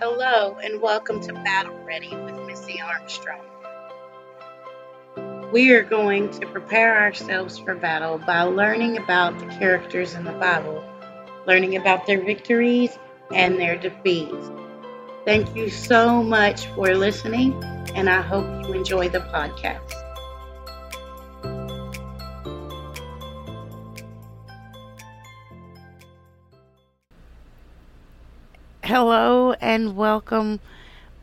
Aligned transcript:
Hello 0.00 0.56
and 0.62 0.80
welcome 0.80 1.20
to 1.22 1.32
Battle 1.32 1.76
Ready 1.84 2.14
with 2.14 2.46
Missy 2.46 2.80
Armstrong. 2.80 3.40
We 5.52 5.72
are 5.72 5.82
going 5.82 6.30
to 6.38 6.46
prepare 6.46 7.00
ourselves 7.00 7.58
for 7.58 7.74
battle 7.74 8.18
by 8.18 8.42
learning 8.42 8.96
about 8.96 9.36
the 9.40 9.46
characters 9.46 10.14
in 10.14 10.22
the 10.22 10.30
Bible, 10.34 10.84
learning 11.48 11.74
about 11.74 12.06
their 12.06 12.22
victories 12.22 12.96
and 13.34 13.58
their 13.58 13.76
defeats. 13.76 14.52
Thank 15.24 15.56
you 15.56 15.68
so 15.68 16.22
much 16.22 16.66
for 16.76 16.94
listening, 16.94 17.60
and 17.96 18.08
I 18.08 18.22
hope 18.22 18.68
you 18.68 18.74
enjoy 18.74 19.08
the 19.08 19.18
podcast. 19.18 19.94
Hello 28.84 29.37
and 29.78 29.94
welcome. 29.94 30.58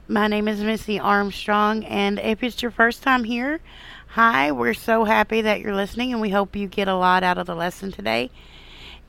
My 0.08 0.30
name 0.30 0.48
is 0.48 0.62
Missy 0.62 0.98
Armstrong, 0.98 1.84
and 1.84 2.18
if 2.20 2.42
it's 2.42 2.62
your 2.62 2.72
first 2.72 3.04
time 3.04 3.26
here, 3.26 3.60
hi, 4.08 4.54
we're 4.54 4.74
so 4.74 5.04
happy 5.04 5.42
that 5.42 5.60
you're 5.60 5.76
listening, 5.76 6.14
and 6.14 6.22
we 6.22 6.30
hope 6.30 6.56
you 6.56 6.66
get 6.70 6.88
a 6.88 6.96
lot 6.96 7.22
out 7.22 7.38
of 7.38 7.48
the 7.48 7.54
lesson 7.54 7.92
today. 7.92 8.32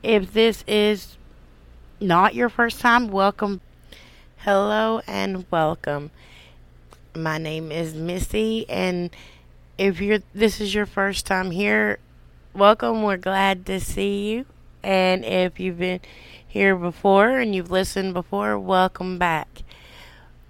If 0.03 0.33
this 0.33 0.65
is 0.67 1.15
not 2.01 2.35
your 2.35 2.49
first 2.49 2.81
time, 2.81 3.07
welcome. 3.07 3.61
Hello 4.39 4.99
and 5.07 5.45
welcome. 5.49 6.11
My 7.15 7.37
name 7.37 7.71
is 7.71 7.93
Missy, 7.93 8.69
and 8.69 9.15
if 9.77 10.01
you're 10.01 10.19
this 10.33 10.59
is 10.59 10.75
your 10.75 10.85
first 10.85 11.25
time 11.25 11.51
here, 11.51 11.99
welcome. 12.53 13.01
We're 13.01 13.15
glad 13.15 13.65
to 13.67 13.79
see 13.79 14.29
you. 14.29 14.45
And 14.83 15.23
if 15.23 15.57
you've 15.57 15.79
been 15.79 16.01
here 16.57 16.75
before 16.75 17.37
and 17.37 17.53
you've 17.53 17.69
listened 17.69 18.15
before, 18.15 18.57
welcome 18.57 19.19
back. 19.19 19.61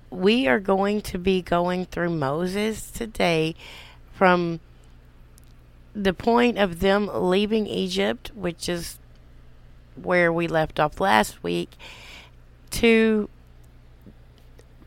We 0.09 0.47
are 0.47 0.61
going 0.61 1.01
to 1.01 1.17
be 1.17 1.41
going 1.41 1.85
through 1.85 2.11
Moses 2.11 2.89
today 2.89 3.55
from 4.13 4.61
the 5.93 6.13
point 6.13 6.57
of 6.57 6.79
them 6.79 7.09
leaving 7.13 7.67
Egypt, 7.67 8.31
which 8.35 8.69
is 8.69 8.99
where 10.01 10.31
we 10.31 10.47
left 10.47 10.79
off 10.79 11.01
last 11.01 11.43
week, 11.43 11.71
to 12.69 13.27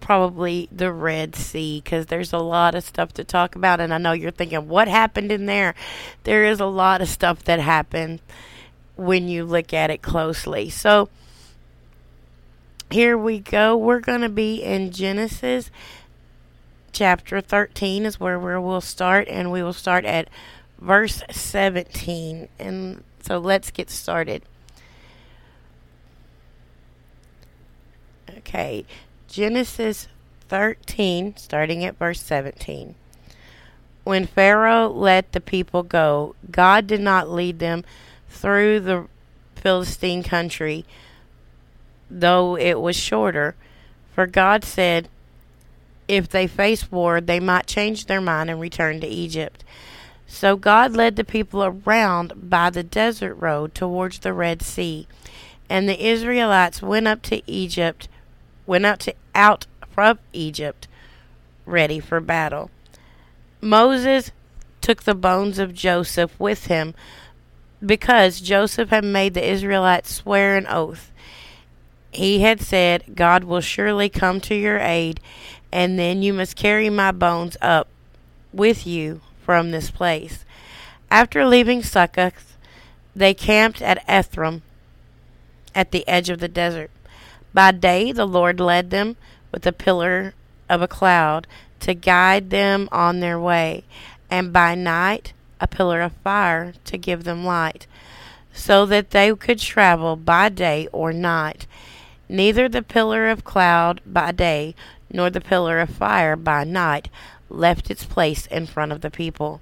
probably 0.00 0.70
the 0.72 0.91
Red 0.91 1.36
Sea 1.36 1.82
because 1.84 2.06
there's 2.06 2.32
a 2.32 2.38
lot 2.38 2.74
of 2.74 2.82
stuff 2.82 3.12
to 3.12 3.24
talk 3.24 3.54
about. 3.54 3.78
And 3.78 3.92
I 3.92 3.98
know 3.98 4.12
you're 4.12 4.30
thinking, 4.30 4.68
what 4.68 4.88
happened 4.88 5.30
in 5.30 5.44
there? 5.44 5.74
There 6.24 6.46
is 6.46 6.60
a 6.60 6.66
lot 6.66 7.02
of 7.02 7.10
stuff 7.10 7.44
that 7.44 7.60
happened 7.60 8.22
when 9.00 9.28
you 9.28 9.44
look 9.44 9.72
at 9.72 9.90
it 9.90 10.02
closely. 10.02 10.68
So 10.68 11.08
here 12.90 13.16
we 13.16 13.38
go. 13.38 13.76
We're 13.76 14.00
going 14.00 14.20
to 14.20 14.28
be 14.28 14.62
in 14.62 14.92
Genesis 14.92 15.70
chapter 16.92 17.40
13 17.40 18.04
is 18.04 18.20
where 18.20 18.38
we 18.38 18.58
will 18.58 18.80
start 18.80 19.26
and 19.28 19.50
we 19.50 19.62
will 19.62 19.72
start 19.72 20.04
at 20.04 20.28
verse 20.78 21.22
17. 21.30 22.48
And 22.58 23.02
so 23.22 23.38
let's 23.38 23.70
get 23.70 23.88
started. 23.90 24.42
Okay, 28.38 28.84
Genesis 29.28 30.08
13 30.48 31.36
starting 31.36 31.84
at 31.84 31.96
verse 31.96 32.20
17. 32.20 32.94
When 34.04 34.26
Pharaoh 34.26 34.88
let 34.88 35.32
the 35.32 35.40
people 35.40 35.82
go, 35.82 36.34
God 36.50 36.86
did 36.86 37.00
not 37.00 37.30
lead 37.30 37.60
them 37.60 37.84
through 38.30 38.80
the 38.80 39.06
Philistine 39.56 40.22
country, 40.22 40.86
though 42.10 42.56
it 42.56 42.80
was 42.80 42.96
shorter. 42.96 43.54
For 44.14 44.26
God 44.26 44.64
said, 44.64 45.08
if 46.08 46.28
they 46.28 46.46
face 46.46 46.90
war, 46.90 47.20
they 47.20 47.38
might 47.38 47.66
change 47.66 48.06
their 48.06 48.20
mind 48.20 48.50
and 48.50 48.60
return 48.60 49.00
to 49.00 49.06
Egypt. 49.06 49.62
So 50.26 50.56
God 50.56 50.96
led 50.96 51.16
the 51.16 51.24
people 51.24 51.62
around 51.62 52.50
by 52.50 52.70
the 52.70 52.82
desert 52.82 53.34
road 53.34 53.74
towards 53.74 54.19
the 54.20 54.32
Red 54.32 54.62
Sea, 54.62 55.06
and 55.69 55.88
the 55.88 56.04
Israelites 56.04 56.82
went 56.82 57.06
up 57.06 57.22
to 57.22 57.42
Egypt, 57.46 58.08
went 58.66 58.86
out 58.86 59.00
to 59.00 59.14
out 59.34 59.66
from 59.92 60.19
Egypt, 60.32 60.88
ready 61.66 62.00
for 62.00 62.20
battle. 62.20 62.70
Moses 63.60 64.32
took 64.80 65.02
the 65.02 65.14
bones 65.14 65.58
of 65.58 65.74
Joseph 65.74 66.38
with 66.40 66.66
him 66.66 66.94
because 67.84 68.41
Joseph 68.41 68.91
had 68.91 69.04
made 69.04 69.34
the 69.34 69.48
Israelites 69.48 70.14
swear 70.14 70.56
an 70.56 70.66
oath. 70.66 71.10
He 72.12 72.41
had 72.41 72.60
said, 72.60 73.14
God 73.14 73.44
will 73.44 73.60
surely 73.60 74.08
come 74.08 74.41
to 74.42 74.54
your 74.54 74.78
aid, 74.78 75.20
and 75.72 75.98
then 75.98 76.22
you 76.22 76.32
must 76.32 76.56
carry 76.56 76.90
my 76.90 77.12
bones 77.12 77.56
up 77.60 77.88
with 78.52 78.86
you 78.86 79.20
from 79.42 79.70
this 79.70 79.90
place. 79.90 80.44
After 81.10 81.44
leaving 81.44 81.82
Succoth, 81.82 82.56
they 83.14 83.34
camped 83.34 83.80
at 83.82 84.04
Ephraim 84.08 84.62
at 85.74 85.92
the 85.92 86.06
edge 86.08 86.30
of 86.30 86.40
the 86.40 86.48
desert. 86.48 86.90
By 87.54 87.72
day, 87.72 88.12
the 88.12 88.26
Lord 88.26 88.60
led 88.60 88.90
them 88.90 89.16
with 89.52 89.66
a 89.66 89.72
pillar 89.72 90.34
of 90.69 90.82
a 90.82 90.88
cloud 90.88 91.46
to 91.80 91.94
guide 91.94 92.50
them 92.50 92.88
on 92.92 93.20
their 93.20 93.40
way, 93.40 93.84
and 94.30 94.52
by 94.52 94.74
night, 94.74 95.32
a 95.60 95.66
pillar 95.66 96.00
of 96.00 96.12
fire 96.25 96.75
to 96.84 96.98
give 96.98 97.25
them 97.25 97.44
light, 97.44 97.87
so 98.53 98.87
that 98.87 99.10
they 99.10 99.34
could 99.34 99.59
travel 99.59 100.16
by 100.16 100.48
day 100.48 100.88
or 100.93 101.12
night. 101.12 101.66
Neither 102.28 102.69
the 102.69 102.82
pillar 102.82 103.28
of 103.28 103.44
cloud 103.44 104.00
by 104.06 104.32
day 104.32 104.75
nor 105.12 105.31
the 105.31 105.41
pillar 105.41 105.81
of 105.81 105.91
fire 105.91 106.37
by 106.37 106.65
night 106.65 107.09
left 107.49 107.91
its 107.91 108.04
place 108.04 108.47
in 108.47 108.66
front 108.66 108.93
of 108.93 109.00
the 109.00 109.10
people. 109.10 109.60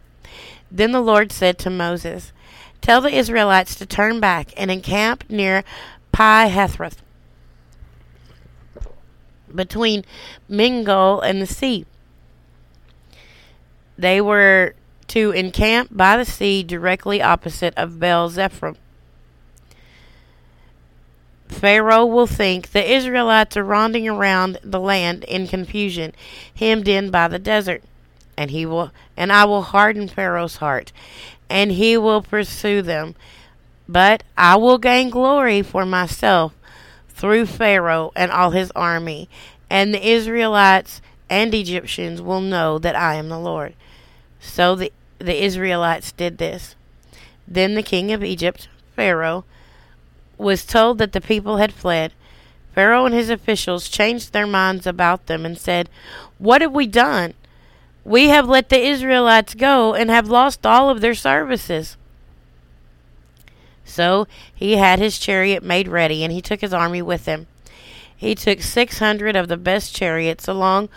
Then 0.70 0.92
the 0.92 1.00
Lord 1.00 1.32
said 1.32 1.58
to 1.60 1.70
Moses, 1.70 2.32
Tell 2.80 3.00
the 3.00 3.14
Israelites 3.14 3.74
to 3.76 3.86
turn 3.86 4.20
back 4.20 4.52
and 4.56 4.70
encamp 4.70 5.28
near 5.28 5.64
Pi 6.12 6.50
Hahiroth, 6.50 6.98
between 9.54 10.04
Migdol 10.50 11.22
and 11.24 11.40
the 11.40 11.46
sea. 11.46 11.86
They 13.96 14.20
were 14.20 14.74
to 15.08 15.30
encamp 15.32 15.88
by 15.90 16.16
the 16.16 16.24
sea 16.24 16.62
directly 16.62 17.20
opposite 17.20 17.74
of 17.76 17.98
Baal 17.98 18.28
Zephon. 18.30 18.76
Pharaoh 21.48 22.04
will 22.04 22.26
think 22.26 22.70
the 22.70 22.92
Israelites 22.92 23.56
are 23.56 23.64
wandering 23.64 24.08
around 24.08 24.58
the 24.62 24.78
land 24.78 25.24
in 25.24 25.48
confusion, 25.48 26.14
hemmed 26.54 26.86
in 26.86 27.10
by 27.10 27.26
the 27.26 27.38
desert, 27.38 27.82
and 28.36 28.50
he 28.50 28.64
will 28.64 28.92
and 29.16 29.32
I 29.32 29.44
will 29.46 29.62
harden 29.62 30.06
Pharaoh's 30.08 30.56
heart, 30.56 30.92
and 31.50 31.72
he 31.72 31.96
will 31.96 32.22
pursue 32.22 32.82
them. 32.82 33.16
But 33.88 34.22
I 34.36 34.56
will 34.56 34.78
gain 34.78 35.10
glory 35.10 35.62
for 35.62 35.86
myself 35.86 36.54
through 37.08 37.46
Pharaoh 37.46 38.12
and 38.14 38.30
all 38.30 38.50
his 38.50 38.70
army, 38.76 39.28
and 39.70 39.92
the 39.92 40.06
Israelites 40.06 41.00
and 41.28 41.52
Egyptians 41.54 42.22
will 42.22 42.40
know 42.40 42.78
that 42.78 42.94
I 42.94 43.14
am 43.14 43.28
the 43.28 43.40
Lord. 43.40 43.74
So 44.40 44.74
the 44.74 44.92
the 45.18 45.44
Israelites 45.44 46.12
did 46.12 46.38
this. 46.38 46.76
Then 47.46 47.74
the 47.74 47.82
king 47.82 48.12
of 48.12 48.22
Egypt, 48.22 48.68
Pharaoh, 48.94 49.44
was 50.36 50.64
told 50.64 50.98
that 50.98 51.12
the 51.12 51.20
people 51.20 51.56
had 51.56 51.72
fled. 51.72 52.12
Pharaoh 52.74 53.06
and 53.06 53.14
his 53.14 53.30
officials 53.30 53.88
changed 53.88 54.32
their 54.32 54.46
minds 54.46 54.86
about 54.86 55.26
them 55.26 55.44
and 55.44 55.58
said, 55.58 55.88
What 56.38 56.60
have 56.62 56.72
we 56.72 56.86
done? 56.86 57.34
We 58.04 58.28
have 58.28 58.48
let 58.48 58.68
the 58.68 58.78
Israelites 58.80 59.54
go 59.54 59.94
and 59.94 60.10
have 60.10 60.28
lost 60.28 60.64
all 60.64 60.88
of 60.88 61.00
their 61.00 61.14
services. 61.14 61.96
So 63.84 64.28
he 64.54 64.76
had 64.76 64.98
his 64.98 65.18
chariot 65.18 65.62
made 65.62 65.88
ready, 65.88 66.22
and 66.22 66.32
he 66.32 66.40
took 66.40 66.60
his 66.60 66.72
army 66.72 67.02
with 67.02 67.26
him. 67.26 67.46
He 68.14 68.34
took 68.34 68.60
six 68.60 68.98
hundred 68.98 69.34
of 69.34 69.48
the 69.48 69.56
best 69.56 69.94
chariots, 69.94 70.46
along 70.46 70.88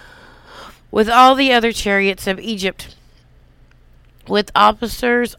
with 0.91 1.09
all 1.09 1.33
the 1.33 1.51
other 1.51 1.71
chariots 1.71 2.27
of 2.27 2.39
Egypt 2.39 2.95
with 4.27 4.51
officers 4.55 5.35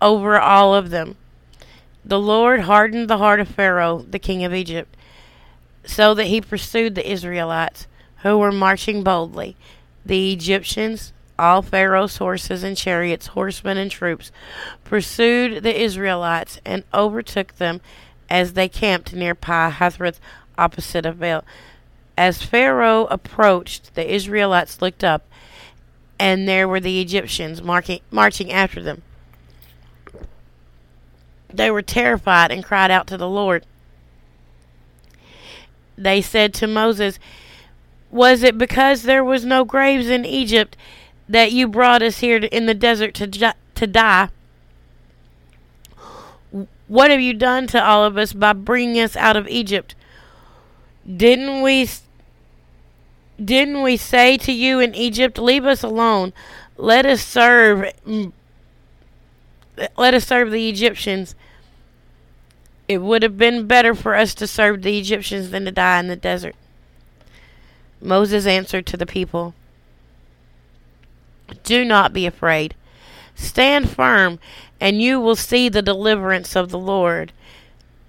over 0.00 0.38
all 0.38 0.74
of 0.74 0.90
them. 0.90 1.16
The 2.04 2.20
Lord 2.20 2.60
hardened 2.60 3.08
the 3.08 3.18
heart 3.18 3.40
of 3.40 3.48
Pharaoh, 3.48 4.04
the 4.08 4.18
king 4.18 4.44
of 4.44 4.52
Egypt, 4.52 4.96
so 5.84 6.14
that 6.14 6.26
he 6.26 6.40
pursued 6.40 6.94
the 6.94 7.10
Israelites, 7.10 7.86
who 8.22 8.38
were 8.38 8.52
marching 8.52 9.02
boldly. 9.02 9.56
The 10.04 10.32
Egyptians, 10.32 11.12
all 11.38 11.62
Pharaoh's 11.62 12.16
horses 12.16 12.62
and 12.62 12.76
chariots, 12.76 13.28
horsemen 13.28 13.76
and 13.78 13.90
troops, 13.90 14.32
pursued 14.84 15.62
the 15.62 15.80
Israelites 15.80 16.60
and 16.64 16.84
overtook 16.92 17.56
them 17.56 17.80
as 18.28 18.54
they 18.54 18.68
camped 18.68 19.12
near 19.12 19.34
Pi 19.34 19.70
Hahiroth, 19.70 20.18
opposite 20.58 21.06
of 21.06 21.20
Baal. 21.20 21.44
As 22.16 22.42
Pharaoh 22.42 23.06
approached, 23.06 23.94
the 23.94 24.12
Israelites 24.12 24.82
looked 24.82 25.04
up 25.04 25.24
and 26.22 26.46
there 26.46 26.68
were 26.68 26.78
the 26.78 27.00
Egyptians 27.00 27.60
marking, 27.60 27.98
marching 28.12 28.52
after 28.52 28.80
them. 28.80 29.02
They 31.52 31.68
were 31.68 31.82
terrified 31.82 32.52
and 32.52 32.62
cried 32.62 32.92
out 32.92 33.08
to 33.08 33.16
the 33.16 33.28
Lord. 33.28 33.66
They 35.98 36.22
said 36.22 36.54
to 36.54 36.68
Moses, 36.68 37.18
Was 38.12 38.44
it 38.44 38.56
because 38.56 39.02
there 39.02 39.24
was 39.24 39.44
no 39.44 39.64
graves 39.64 40.08
in 40.08 40.24
Egypt 40.24 40.76
that 41.28 41.50
you 41.50 41.66
brought 41.66 42.02
us 42.02 42.20
here 42.20 42.36
in 42.36 42.66
the 42.66 42.74
desert 42.74 43.14
to, 43.14 43.54
to 43.74 43.86
die? 43.88 44.28
What 46.86 47.10
have 47.10 47.20
you 47.20 47.34
done 47.34 47.66
to 47.66 47.84
all 47.84 48.04
of 48.04 48.16
us 48.16 48.32
by 48.32 48.52
bringing 48.52 49.02
us 49.02 49.16
out 49.16 49.36
of 49.36 49.48
Egypt? 49.48 49.96
Didn't 51.04 51.62
we 51.62 51.88
didn't 53.42 53.82
we 53.82 53.96
say 53.96 54.36
to 54.38 54.52
you 54.52 54.80
in 54.80 54.94
Egypt, 54.94 55.38
leave 55.38 55.64
us 55.64 55.82
alone. 55.82 56.32
Let 56.76 57.06
us 57.06 57.22
serve 57.22 57.92
let 59.96 60.14
us 60.14 60.26
serve 60.26 60.50
the 60.50 60.68
Egyptians. 60.68 61.34
It 62.88 62.98
would 62.98 63.22
have 63.22 63.38
been 63.38 63.66
better 63.66 63.94
for 63.94 64.14
us 64.14 64.34
to 64.34 64.46
serve 64.46 64.82
the 64.82 64.98
Egyptians 64.98 65.50
than 65.50 65.64
to 65.64 65.70
die 65.70 65.98
in 66.00 66.08
the 66.08 66.16
desert. 66.16 66.54
Moses 68.00 68.46
answered 68.46 68.84
to 68.86 68.96
the 68.96 69.06
people, 69.06 69.54
Do 71.62 71.84
not 71.84 72.12
be 72.12 72.26
afraid. 72.26 72.74
Stand 73.34 73.88
firm, 73.88 74.38
and 74.80 75.00
you 75.00 75.20
will 75.20 75.36
see 75.36 75.68
the 75.68 75.80
deliverance 75.82 76.54
of 76.54 76.70
the 76.70 76.78
Lord. 76.78 77.32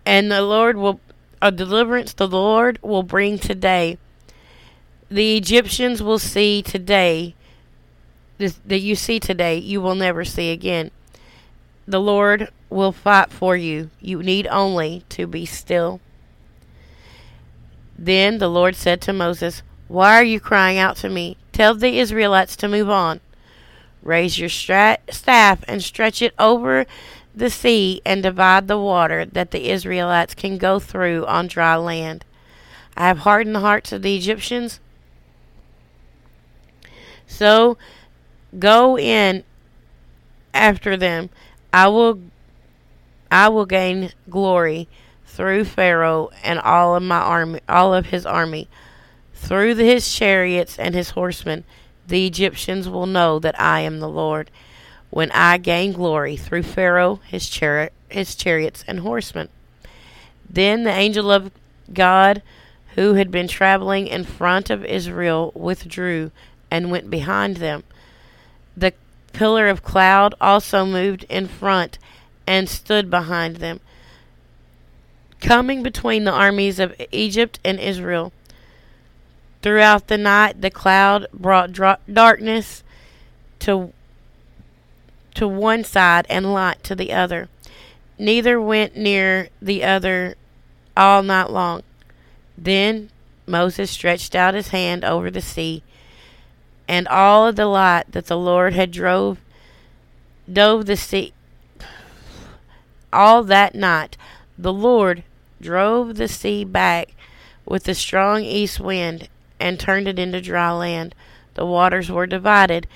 And 0.05 0.31
the 0.31 0.41
Lord 0.41 0.75
will 0.75 0.99
a 1.41 1.51
deliverance 1.51 2.13
the 2.13 2.27
Lord 2.27 2.79
will 2.81 3.03
bring 3.03 3.37
today. 3.37 3.97
The 5.13 5.37
Egyptians 5.37 6.01
will 6.01 6.17
see 6.17 6.63
today 6.63 7.35
that 8.39 8.79
you 8.79 8.95
see 8.95 9.19
today, 9.19 9.59
you 9.59 9.79
will 9.79 9.93
never 9.93 10.25
see 10.25 10.51
again. 10.51 10.89
The 11.87 12.01
Lord 12.01 12.49
will 12.71 12.91
fight 12.91 13.31
for 13.31 13.55
you. 13.55 13.91
You 14.01 14.23
need 14.23 14.47
only 14.47 15.03
to 15.09 15.27
be 15.27 15.45
still. 15.45 16.01
Then 17.95 18.39
the 18.39 18.49
Lord 18.49 18.75
said 18.75 19.01
to 19.01 19.13
Moses, 19.13 19.61
Why 19.87 20.15
are 20.15 20.23
you 20.23 20.39
crying 20.39 20.79
out 20.79 20.97
to 20.97 21.09
me? 21.09 21.37
Tell 21.51 21.75
the 21.75 21.99
Israelites 21.99 22.55
to 22.55 22.67
move 22.67 22.89
on. 22.89 23.19
Raise 24.01 24.39
your 24.39 24.49
staff 24.49 25.63
and 25.67 25.83
stretch 25.83 26.23
it 26.23 26.33
over 26.39 26.87
the 27.35 27.51
sea 27.51 28.01
and 28.03 28.23
divide 28.23 28.67
the 28.67 28.79
water 28.79 29.25
that 29.25 29.51
the 29.51 29.69
Israelites 29.69 30.33
can 30.33 30.57
go 30.57 30.79
through 30.79 31.27
on 31.27 31.45
dry 31.45 31.75
land. 31.75 32.25
I 32.97 33.09
have 33.09 33.19
hardened 33.19 33.55
the 33.55 33.59
hearts 33.59 33.91
of 33.91 34.01
the 34.01 34.17
Egyptians. 34.17 34.79
So 37.33 37.77
go 38.57 38.97
in 38.97 39.43
after 40.53 40.95
them. 40.95 41.29
I 41.73 41.87
will 41.87 42.19
I 43.31 43.49
will 43.49 43.65
gain 43.65 44.11
glory 44.29 44.87
through 45.25 45.65
Pharaoh 45.65 46.29
and 46.43 46.59
all 46.59 46.95
of 46.95 47.03
my 47.03 47.17
army 47.17 47.59
all 47.67 47.93
of 47.93 48.07
his 48.07 48.25
army. 48.25 48.67
Through 49.33 49.75
his 49.75 50.13
chariots 50.13 50.79
and 50.79 50.95
his 50.95 51.11
horsemen, 51.11 51.65
the 52.07 52.25
Egyptians 52.25 52.87
will 52.87 53.07
know 53.07 53.39
that 53.39 53.59
I 53.59 53.81
am 53.81 53.99
the 53.99 54.07
Lord 54.07 54.49
when 55.09 55.31
I 55.31 55.57
gain 55.57 55.91
glory 55.91 56.37
through 56.37 56.63
Pharaoh, 56.63 57.19
his, 57.27 57.45
chari- 57.45 57.91
his 58.09 58.35
chariots, 58.35 58.83
and 58.87 59.01
horsemen. 59.01 59.49
Then 60.49 60.83
the 60.83 60.91
angel 60.91 61.31
of 61.31 61.51
God, 61.93 62.41
who 62.95 63.13
had 63.13 63.29
been 63.29 63.47
traveling 63.47 64.07
in 64.07 64.23
front 64.23 64.69
of 64.69 64.83
Israel, 64.85 65.51
withdrew 65.55 66.31
and 66.73 66.89
went 66.89 67.07
behind 67.07 67.57
them. 67.57 67.83
The 68.75 68.93
pillar 69.31 69.69
of 69.69 69.83
cloud 69.83 70.33
also 70.41 70.87
moved 70.87 71.23
in 71.29 71.47
front 71.47 71.99
and 72.47 72.67
stood 72.67 73.11
behind 73.11 73.57
them, 73.57 73.79
coming 75.39 75.83
between 75.83 76.23
the 76.23 76.31
armies 76.31 76.79
of 76.79 76.99
Egypt 77.11 77.59
and 77.63 77.79
Israel. 77.79 78.33
Throughout 79.61 80.07
the 80.07 80.17
night, 80.17 80.61
the 80.61 80.71
cloud 80.71 81.27
brought 81.31 81.73
darkness 82.11 82.83
to 83.59 83.93
to 85.35 85.47
one 85.47 85.83
side 85.83 86.25
and 86.27 86.53
light 86.53 86.83
to 86.83 86.95
the 86.95 87.13
other. 87.13 87.49
Neither 88.17 88.59
went 88.59 88.97
near 88.97 89.49
the 89.61 89.83
other 89.83 90.35
all 90.97 91.21
night 91.21 91.51
long. 91.51 91.83
Then 92.57 93.11
Moses 93.45 93.91
stretched 93.91 94.33
out 94.33 94.53
his 94.55 94.69
hand 94.69 95.05
over 95.05 95.29
the 95.29 95.41
sea, 95.41 95.83
and 96.87 97.07
all 97.07 97.47
of 97.47 97.55
the 97.55 97.65
light 97.65 98.11
that 98.11 98.27
the 98.27 98.37
Lord 98.37 98.73
had 98.73 98.91
drove 98.91 99.37
dove 100.51 100.85
the 100.85 100.97
sea 100.97 101.33
all 103.11 103.43
that 103.43 103.75
night 103.75 104.17
the 104.57 104.73
Lord 104.73 105.23
drove 105.61 106.15
the 106.15 106.27
sea 106.27 106.63
back 106.63 107.15
with 107.65 107.87
a 107.87 107.95
strong 107.95 108.43
east 108.43 108.79
wind 108.79 109.29
and 109.59 109.79
turned 109.79 110.07
it 110.07 110.19
into 110.19 110.41
dry 110.41 110.71
land. 110.71 111.15
The 111.55 111.65
waters 111.65 112.11
were 112.11 112.27
divided 112.27 112.87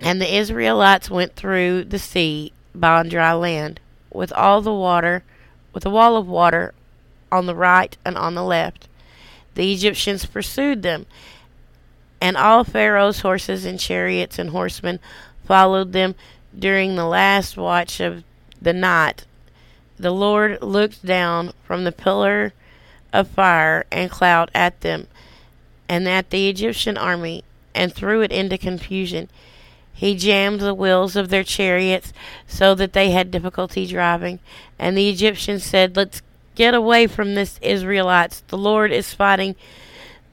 and 0.00 0.20
the 0.20 0.36
Israelites 0.36 1.08
went 1.08 1.36
through 1.36 1.84
the 1.84 1.98
sea 1.98 2.52
by 2.74 3.02
dry 3.04 3.32
land, 3.32 3.80
with 4.10 4.32
all 4.32 4.60
the 4.60 4.74
water, 4.74 5.22
with 5.72 5.86
a 5.86 5.90
wall 5.90 6.16
of 6.16 6.26
water 6.26 6.74
on 7.30 7.46
the 7.46 7.54
right 7.54 7.96
and 8.04 8.18
on 8.18 8.34
the 8.34 8.42
left. 8.42 8.88
The 9.54 9.72
Egyptians 9.72 10.26
pursued 10.26 10.82
them, 10.82 11.06
and 12.24 12.38
all 12.38 12.64
Pharaoh's 12.64 13.20
horses 13.20 13.66
and 13.66 13.78
chariots 13.78 14.38
and 14.38 14.48
horsemen 14.48 14.98
followed 15.44 15.92
them 15.92 16.14
during 16.58 16.96
the 16.96 17.04
last 17.04 17.58
watch 17.58 18.00
of 18.00 18.24
the 18.62 18.72
night. 18.72 19.26
The 19.98 20.10
Lord 20.10 20.62
looked 20.62 21.04
down 21.04 21.52
from 21.64 21.84
the 21.84 21.92
pillar 21.92 22.54
of 23.12 23.28
fire 23.28 23.84
and 23.92 24.10
cloud 24.10 24.50
at 24.54 24.80
them 24.80 25.06
and 25.86 26.08
at 26.08 26.30
the 26.30 26.48
Egyptian 26.48 26.96
army 26.96 27.44
and 27.74 27.92
threw 27.92 28.22
it 28.22 28.32
into 28.32 28.56
confusion. 28.56 29.28
He 29.92 30.14
jammed 30.14 30.60
the 30.60 30.72
wheels 30.72 31.16
of 31.16 31.28
their 31.28 31.44
chariots 31.44 32.14
so 32.48 32.74
that 32.74 32.94
they 32.94 33.10
had 33.10 33.30
difficulty 33.30 33.86
driving. 33.86 34.38
And 34.78 34.96
the 34.96 35.10
Egyptians 35.10 35.62
said, 35.62 35.94
Let's 35.94 36.22
get 36.54 36.72
away 36.72 37.06
from 37.06 37.34
this 37.34 37.58
Israelites. 37.60 38.42
The 38.48 38.56
Lord 38.56 38.92
is 38.92 39.12
fighting 39.12 39.56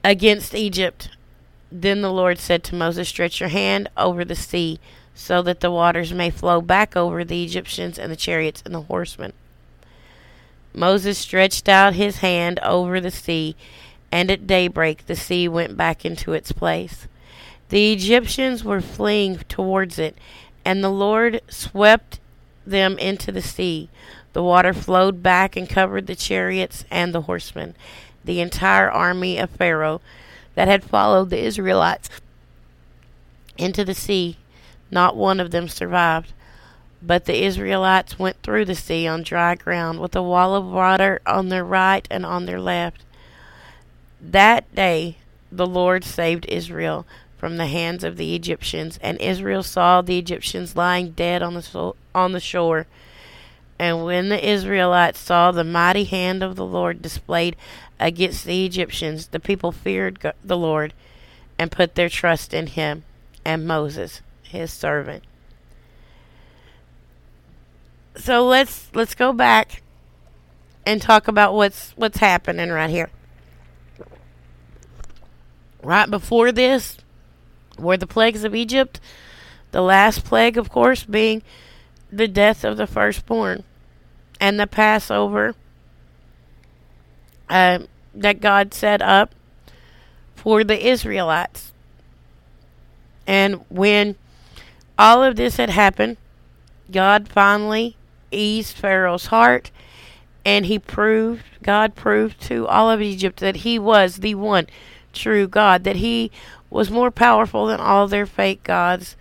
against 0.02 0.54
Egypt. 0.54 1.10
Then 1.74 2.02
the 2.02 2.12
Lord 2.12 2.38
said 2.38 2.62
to 2.64 2.74
Moses, 2.74 3.08
Stretch 3.08 3.40
your 3.40 3.48
hand 3.48 3.88
over 3.96 4.26
the 4.26 4.34
sea 4.34 4.78
so 5.14 5.40
that 5.42 5.60
the 5.60 5.70
waters 5.70 6.12
may 6.12 6.30
flow 6.30 6.60
back 6.60 6.96
over 6.96 7.24
the 7.24 7.42
Egyptians 7.42 7.98
and 7.98 8.12
the 8.12 8.16
chariots 8.16 8.62
and 8.66 8.74
the 8.74 8.82
horsemen. 8.82 9.32
Moses 10.74 11.18
stretched 11.18 11.68
out 11.68 11.94
his 11.94 12.18
hand 12.18 12.58
over 12.60 13.00
the 13.00 13.10
sea, 13.10 13.56
and 14.10 14.30
at 14.30 14.46
daybreak 14.46 15.06
the 15.06 15.16
sea 15.16 15.48
went 15.48 15.76
back 15.76 16.04
into 16.04 16.34
its 16.34 16.52
place. 16.52 17.06
The 17.70 17.92
Egyptians 17.92 18.62
were 18.62 18.82
fleeing 18.82 19.38
towards 19.48 19.98
it, 19.98 20.16
and 20.66 20.84
the 20.84 20.90
Lord 20.90 21.40
swept 21.48 22.20
them 22.66 22.98
into 22.98 23.32
the 23.32 23.42
sea. 23.42 23.88
The 24.34 24.42
water 24.42 24.74
flowed 24.74 25.22
back 25.22 25.56
and 25.56 25.68
covered 25.68 26.06
the 26.06 26.16
chariots 26.16 26.84
and 26.90 27.14
the 27.14 27.22
horsemen. 27.22 27.74
The 28.24 28.40
entire 28.40 28.90
army 28.90 29.38
of 29.38 29.50
Pharaoh 29.50 30.00
that 30.54 30.68
had 30.68 30.84
followed 30.84 31.30
the 31.30 31.42
Israelites 31.42 32.10
into 33.56 33.84
the 33.84 33.94
sea, 33.94 34.36
not 34.90 35.16
one 35.16 35.40
of 35.40 35.50
them 35.50 35.68
survived. 35.68 36.32
But 37.04 37.24
the 37.24 37.44
Israelites 37.44 38.18
went 38.18 38.36
through 38.42 38.64
the 38.66 38.76
sea 38.76 39.08
on 39.08 39.22
dry 39.22 39.56
ground 39.56 39.98
with 39.98 40.14
a 40.14 40.22
wall 40.22 40.54
of 40.54 40.64
water 40.64 41.20
on 41.26 41.48
their 41.48 41.64
right 41.64 42.06
and 42.10 42.24
on 42.24 42.46
their 42.46 42.60
left. 42.60 43.04
That 44.20 44.72
day 44.74 45.16
the 45.50 45.66
Lord 45.66 46.04
saved 46.04 46.46
Israel 46.48 47.04
from 47.36 47.56
the 47.56 47.66
hands 47.66 48.04
of 48.04 48.16
the 48.16 48.36
Egyptians, 48.36 49.00
and 49.02 49.20
Israel 49.20 49.64
saw 49.64 50.00
the 50.00 50.16
Egyptians 50.16 50.76
lying 50.76 51.10
dead 51.10 51.42
on 51.42 51.54
the 51.54 51.62
so- 51.62 51.96
on 52.14 52.30
the 52.30 52.40
shore. 52.40 52.86
And 53.80 54.04
when 54.04 54.28
the 54.28 54.48
Israelites 54.48 55.18
saw 55.18 55.50
the 55.50 55.64
mighty 55.64 56.04
hand 56.04 56.44
of 56.44 56.54
the 56.54 56.64
Lord 56.64 57.02
displayed 57.02 57.56
against 58.02 58.44
the 58.44 58.66
Egyptians, 58.66 59.28
the 59.28 59.40
people 59.40 59.72
feared 59.72 60.32
the 60.44 60.56
Lord 60.56 60.92
and 61.58 61.70
put 61.70 61.94
their 61.94 62.08
trust 62.08 62.52
in 62.52 62.66
him 62.66 63.04
and 63.44 63.66
Moses, 63.66 64.20
his 64.42 64.72
servant. 64.72 65.24
So 68.16 68.46
let's 68.46 68.90
let's 68.94 69.14
go 69.14 69.32
back 69.32 69.82
and 70.84 71.00
talk 71.00 71.28
about 71.28 71.54
what's 71.54 71.92
what's 71.96 72.18
happening 72.18 72.70
right 72.70 72.90
here. 72.90 73.10
Right 75.82 76.10
before 76.10 76.52
this, 76.52 76.98
were 77.78 77.96
the 77.96 78.06
plagues 78.06 78.44
of 78.44 78.54
Egypt. 78.54 79.00
The 79.70 79.80
last 79.80 80.24
plague, 80.24 80.58
of 80.58 80.68
course, 80.68 81.04
being 81.04 81.42
the 82.10 82.28
death 82.28 82.64
of 82.64 82.76
the 82.76 82.86
firstborn 82.86 83.64
and 84.38 84.60
the 84.60 84.66
Passover 84.66 85.54
uh, 87.48 87.80
that 88.14 88.40
God 88.40 88.74
set 88.74 89.02
up 89.02 89.34
for 90.34 90.64
the 90.64 90.88
Israelites. 90.88 91.72
And 93.26 93.64
when 93.68 94.16
all 94.98 95.22
of 95.22 95.36
this 95.36 95.56
had 95.56 95.70
happened, 95.70 96.16
God 96.90 97.28
finally 97.28 97.96
eased 98.30 98.76
Pharaoh's 98.76 99.26
heart 99.26 99.70
and 100.44 100.66
he 100.66 100.78
proved, 100.78 101.44
God 101.62 101.94
proved 101.94 102.40
to 102.42 102.66
all 102.66 102.90
of 102.90 103.00
Egypt 103.00 103.40
that 103.40 103.56
he 103.56 103.78
was 103.78 104.16
the 104.16 104.34
one 104.34 104.66
true 105.12 105.46
God, 105.46 105.84
that 105.84 105.96
he 105.96 106.30
was 106.68 106.90
more 106.90 107.10
powerful 107.10 107.66
than 107.66 107.80
all 107.80 108.08
their 108.08 108.26
fake 108.26 108.64
gods. 108.64 109.16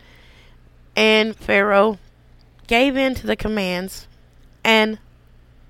And 0.96 1.36
Pharaoh 1.36 2.00
gave 2.68 2.98
in 2.98 3.14
to 3.16 3.28
the 3.28 3.36
commands 3.36 4.08
and 4.64 4.98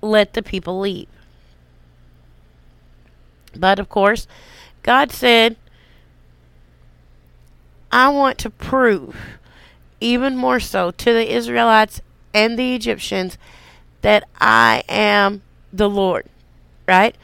let 0.00 0.32
the 0.34 0.42
people 0.42 0.80
leave. 0.80 1.08
But 3.56 3.78
of 3.78 3.88
course, 3.88 4.26
God 4.82 5.10
said, 5.10 5.56
I 7.90 8.08
want 8.08 8.38
to 8.38 8.50
prove 8.50 9.16
even 10.00 10.36
more 10.36 10.60
so 10.60 10.90
to 10.90 11.12
the 11.12 11.32
Israelites 11.32 12.00
and 12.34 12.58
the 12.58 12.74
Egyptians 12.74 13.38
that 14.00 14.24
I 14.40 14.82
am 14.88 15.42
the 15.72 15.88
Lord. 15.88 16.26
Right? 16.88 17.16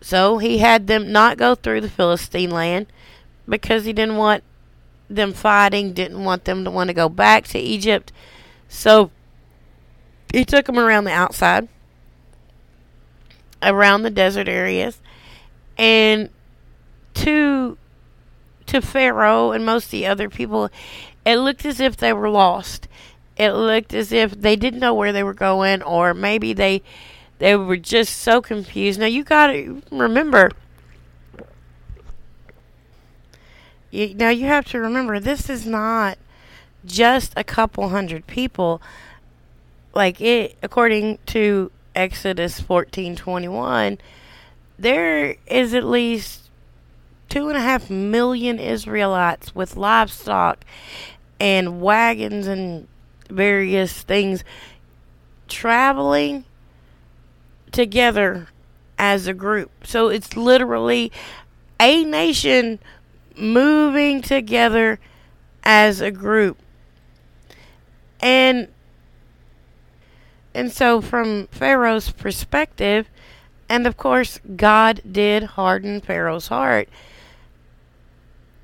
So 0.00 0.38
he 0.38 0.58
had 0.58 0.86
them 0.86 1.12
not 1.12 1.36
go 1.36 1.54
through 1.54 1.80
the 1.80 1.90
Philistine 1.90 2.50
land 2.50 2.86
because 3.48 3.84
he 3.84 3.92
didn't 3.92 4.16
want 4.16 4.42
them 5.08 5.32
fighting, 5.32 5.92
didn't 5.92 6.22
want 6.22 6.44
them 6.44 6.64
to 6.64 6.70
want 6.70 6.88
to 6.88 6.94
go 6.94 7.08
back 7.08 7.46
to 7.48 7.58
Egypt. 7.58 8.12
So 8.68 9.10
he 10.32 10.44
took 10.44 10.66
them 10.66 10.78
around 10.78 11.04
the 11.04 11.12
outside, 11.12 11.68
around 13.62 14.02
the 14.02 14.10
desert 14.10 14.48
areas, 14.48 15.00
and 15.78 16.28
to 17.14 17.78
to 18.66 18.82
Pharaoh 18.82 19.52
and 19.52 19.64
most 19.64 19.86
of 19.86 19.90
the 19.92 20.06
other 20.06 20.28
people, 20.28 20.68
it 21.24 21.36
looked 21.36 21.64
as 21.64 21.80
if 21.80 21.96
they 21.96 22.12
were 22.12 22.28
lost. 22.28 22.86
It 23.36 23.52
looked 23.52 23.94
as 23.94 24.12
if 24.12 24.32
they 24.32 24.56
didn't 24.56 24.80
know 24.80 24.92
where 24.92 25.12
they 25.12 25.22
were 25.22 25.34
going, 25.34 25.82
or 25.82 26.12
maybe 26.12 26.52
they 26.52 26.82
they 27.38 27.56
were 27.56 27.76
just 27.76 28.16
so 28.16 28.42
confused. 28.42 28.98
Now 28.98 29.06
you 29.06 29.24
got 29.24 29.48
to 29.48 29.82
remember. 29.90 30.50
Now 33.90 34.28
you 34.28 34.46
have 34.46 34.66
to 34.66 34.78
remember 34.78 35.18
this 35.18 35.48
is 35.48 35.64
not 35.64 36.18
just 36.84 37.32
a 37.36 37.44
couple 37.44 37.88
hundred 37.88 38.26
people. 38.26 38.82
Like 39.94 40.20
it, 40.20 40.56
according 40.62 41.18
to 41.26 41.70
Exodus 41.94 42.60
fourteen 42.60 43.16
twenty 43.16 43.48
one, 43.48 43.98
there 44.78 45.36
is 45.46 45.74
at 45.74 45.84
least 45.84 46.50
two 47.28 47.48
and 47.48 47.56
a 47.56 47.60
half 47.60 47.90
million 47.90 48.58
Israelites 48.58 49.54
with 49.54 49.76
livestock 49.76 50.64
and 51.40 51.80
wagons 51.80 52.46
and 52.46 52.88
various 53.28 54.02
things 54.02 54.44
traveling 55.46 56.44
together 57.72 58.48
as 58.98 59.26
a 59.26 59.34
group. 59.34 59.70
So 59.84 60.08
it's 60.08 60.36
literally 60.36 61.12
a 61.80 62.04
nation 62.04 62.78
moving 63.36 64.22
together 64.22 64.98
as 65.62 66.00
a 66.00 66.10
group. 66.10 66.58
And 68.20 68.68
and 70.54 70.72
so 70.72 71.00
from 71.00 71.46
Pharaoh's 71.52 72.10
perspective, 72.10 73.08
and 73.68 73.86
of 73.86 73.96
course 73.96 74.40
God 74.56 75.00
did 75.10 75.42
harden 75.42 76.00
Pharaoh's 76.00 76.48
heart. 76.48 76.88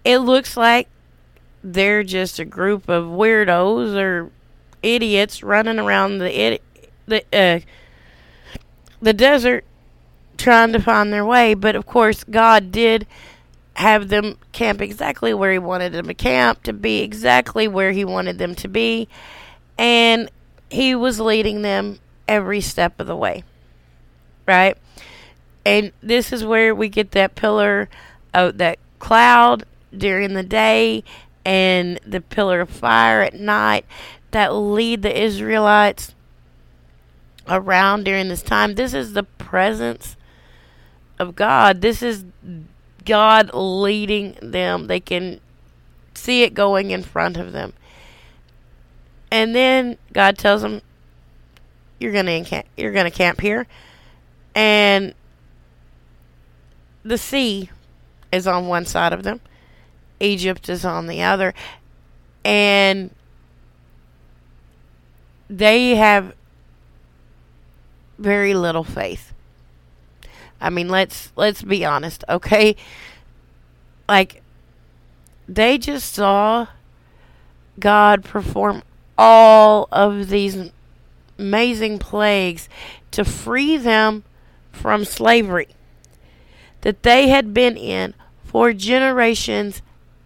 It 0.05 0.19
looks 0.19 0.57
like 0.57 0.89
they're 1.63 2.03
just 2.05 2.39
a 2.39 2.45
group 2.45 2.89
of 2.89 3.05
weirdos 3.05 3.97
or 3.97 4.31
idiots 4.83 5.43
running 5.43 5.79
around 5.79 6.19
the 6.19 6.61
the 7.07 7.25
uh, 7.33 7.61
the 9.01 9.13
desert 9.13 9.65
trying 10.37 10.73
to 10.73 10.81
find 10.81 11.13
their 11.13 11.25
way. 11.25 11.55
But 11.55 11.77
of 11.77 11.87
course, 11.87 12.25
God 12.25 12.71
did 12.71 13.07
have 13.75 14.09
them 14.09 14.37
camp 14.53 14.81
exactly 14.81 15.35
where 15.35 15.53
He 15.53 15.59
wanted 15.59 15.93
them 15.93 16.07
to 16.07 16.15
camp, 16.15 16.63
to 16.65 16.73
be 16.73 17.01
exactly 17.01 17.67
where 17.67 17.93
He 17.93 18.05
wanted 18.05 18.39
them 18.39 18.55
to 18.57 18.69
be. 18.69 19.09
And 19.79 20.31
He 20.71 20.95
was 20.95 21.19
leading 21.19 21.63
them 21.63 21.99
every 22.29 22.61
step 22.61 23.01
of 23.01 23.07
the 23.07 23.17
way. 23.17 23.43
Right? 24.47 24.77
And 25.65 25.93
this 26.03 26.33
is 26.33 26.45
where 26.45 26.75
we 26.75 26.89
get 26.89 27.13
that 27.13 27.35
pillar 27.35 27.89
of 28.33 28.59
that 28.59 28.79
cloud 28.99 29.65
during 29.97 30.35
the 30.35 30.43
day 30.43 31.05
and 31.45 31.99
the 32.07 32.21
pillar 32.21 32.61
of 32.61 32.71
fire 32.71 33.23
at 33.23 33.35
night 33.35 33.87
that 34.31 34.55
lead 34.55 35.03
the 35.03 35.23
Israelites 35.23 36.15
around 37.49 38.05
during 38.05 38.29
this 38.29 38.43
time. 38.43 38.75
This 38.75 38.95
is 38.95 39.13
the 39.13 39.23
presence 39.23 40.17
of 41.19 41.37
God. 41.37 41.81
This 41.81 42.03
is 42.03 42.25
God 43.05 43.51
leading 43.53 44.37
them. 44.43 44.87
They 44.87 45.01
can 45.01 45.41
see 46.15 46.43
it 46.43 46.55
going 46.55 46.91
in 46.91 47.03
front 47.03 47.37
of 47.37 47.53
them. 47.53 47.73
And 49.31 49.55
then 49.55 49.99
God 50.13 50.39
tells 50.39 50.63
them, 50.63 50.81
"You're 51.99 52.13
gonna 52.13 52.33
encamp, 52.33 52.67
you're 52.77 52.93
gonna 52.93 53.11
camp 53.11 53.41
here," 53.41 53.67
and 54.55 55.15
the 57.03 57.19
sea 57.19 57.71
is 58.33 58.47
on 58.47 58.67
one 58.67 58.87
side 58.87 59.13
of 59.13 59.23
them. 59.23 59.41
Egypt 60.21 60.69
is 60.69 60.85
on 60.85 61.07
the 61.07 61.23
other, 61.23 61.55
and 62.45 63.11
they 65.49 65.97
have 65.97 66.35
very 68.19 68.55
little 68.55 68.85
faith. 68.85 69.33
I 70.61 70.71
mean, 70.71 70.89
let's 70.89 71.33
let's 71.37 71.63
be 71.63 71.85
honest, 71.85 72.25
okay? 72.29 72.77
Like 74.09 74.43
they 75.49 75.79
just 75.79 76.15
saw 76.15 76.69
God 77.79 78.25
perform 78.25 78.83
all 79.19 79.89
of 79.93 80.29
these 80.29 80.71
amazing 81.39 81.99
plagues 81.99 82.69
to 83.11 83.25
free 83.25 83.77
them 83.77 84.25
from 84.75 85.05
slavery 85.05 85.69
that 86.83 87.03
they 87.03 87.29
had 87.29 87.55
been 87.55 87.77
in 87.77 88.15
for 88.45 88.73
generations 88.73 89.81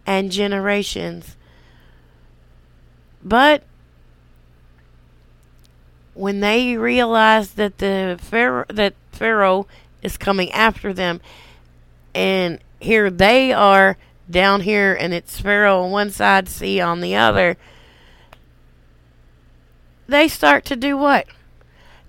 and 0.06 0.32
generations. 0.32 1.36
But 3.22 3.62
when 6.14 6.40
they 6.40 6.76
realize 6.76 7.52
that 7.52 7.78
the 7.78 8.18
pharaoh 8.20 8.64
that 8.68 8.94
Pharaoh 9.12 9.66
is 10.02 10.16
coming 10.16 10.50
after 10.52 10.92
them, 10.92 11.20
and 12.14 12.58
here 12.80 13.10
they 13.10 13.52
are 13.52 13.96
down 14.30 14.62
here, 14.62 14.94
and 14.94 15.14
it's 15.14 15.40
Pharaoh 15.40 15.82
on 15.82 15.90
one 15.90 16.10
side, 16.10 16.48
sea 16.48 16.80
on 16.80 17.00
the 17.00 17.16
other. 17.16 17.56
They 20.06 20.28
start 20.28 20.64
to 20.66 20.76
do 20.76 20.96
what? 20.96 21.26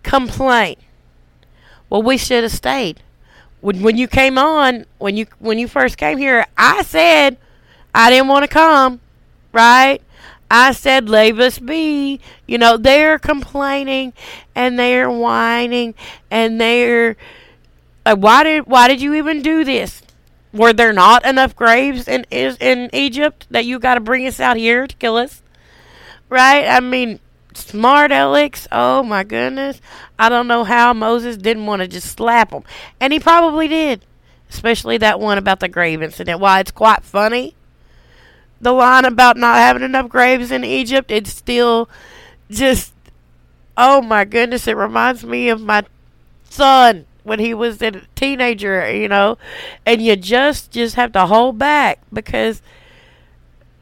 Complain. 0.03 0.77
Well, 1.89 2.01
we 2.01 2.17
should 2.17 2.43
have 2.43 2.51
stayed. 2.51 3.01
When 3.61 3.81
when 3.81 3.97
you 3.97 4.07
came 4.07 4.37
on, 4.37 4.85
when 4.99 5.17
you 5.17 5.27
when 5.39 5.59
you 5.59 5.67
first 5.67 5.97
came 5.97 6.17
here, 6.17 6.45
I 6.57 6.83
said 6.83 7.37
I 7.93 8.09
didn't 8.09 8.27
want 8.27 8.43
to 8.43 8.47
come, 8.47 9.01
right? 9.51 10.01
I 10.51 10.71
said, 10.71 11.09
leave 11.09 11.39
us 11.39 11.59
be. 11.59 12.19
You 12.47 12.57
know, 12.57 12.77
they're 12.77 13.19
complaining 13.19 14.13
and 14.55 14.79
they're 14.79 15.09
whining 15.09 15.93
and 16.31 16.59
they're 16.59 17.17
like, 18.05 18.17
why 18.17 18.43
did 18.43 18.65
why 18.65 18.87
did 18.87 19.01
you 19.01 19.13
even 19.15 19.41
do 19.41 19.63
this? 19.63 20.01
Were 20.51 20.73
there 20.73 20.93
not 20.93 21.25
enough 21.25 21.55
graves 21.55 22.07
in 22.07 22.25
in 22.31 22.89
Egypt 22.93 23.45
that 23.51 23.65
you 23.65 23.77
got 23.79 23.95
to 23.95 23.99
bring 23.99 24.25
us 24.25 24.39
out 24.39 24.57
here 24.57 24.87
to 24.87 24.95
kill 24.95 25.17
us? 25.17 25.43
Right? 26.29 26.65
I 26.65 26.79
mean, 26.79 27.19
smart 27.53 28.11
Alex. 28.11 28.67
Oh 28.71 29.03
my 29.03 29.23
goodness! 29.23 29.81
I 30.19 30.29
don't 30.29 30.47
know 30.47 30.63
how 30.63 30.93
Moses 30.93 31.37
didn't 31.37 31.65
want 31.65 31.81
to 31.81 31.87
just 31.87 32.15
slap 32.15 32.51
him, 32.51 32.63
and 32.99 33.11
he 33.11 33.19
probably 33.19 33.67
did, 33.67 34.05
especially 34.49 34.97
that 34.97 35.19
one 35.19 35.37
about 35.39 35.59
the 35.61 35.67
grave 35.67 36.03
incident. 36.03 36.39
Why 36.39 36.59
it's 36.59 36.71
quite 36.71 37.03
funny 37.03 37.55
the 38.61 38.71
line 38.71 39.05
about 39.05 39.37
not 39.37 39.57
having 39.57 39.83
enough 39.83 40.09
graves 40.09 40.51
in 40.51 40.63
Egypt, 40.63 41.11
it's 41.11 41.33
still 41.33 41.89
just 42.49 42.93
oh 43.77 44.01
my 44.01 44.25
goodness, 44.25 44.67
it 44.67 44.75
reminds 44.75 45.23
me 45.23 45.47
of 45.47 45.61
my 45.61 45.83
son 46.49 47.05
when 47.23 47.39
he 47.39 47.53
was 47.53 47.81
a 47.81 47.91
teenager, 48.15 48.91
you 48.91 49.07
know, 49.07 49.37
and 49.85 50.01
you 50.01 50.15
just 50.15 50.71
just 50.71 50.95
have 50.95 51.11
to 51.13 51.25
hold 51.25 51.57
back 51.57 51.99
because 52.11 52.61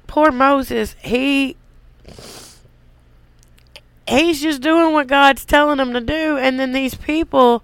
poor 0.06 0.32
Moses, 0.32 0.96
he 1.01 1.56
he's 4.07 4.41
just 4.41 4.61
doing 4.61 4.93
what 4.93 5.07
God's 5.07 5.45
telling 5.45 5.79
him 5.79 5.93
to 5.93 6.01
do 6.01 6.37
and 6.37 6.59
then 6.59 6.71
these 6.71 6.95
people 6.95 7.63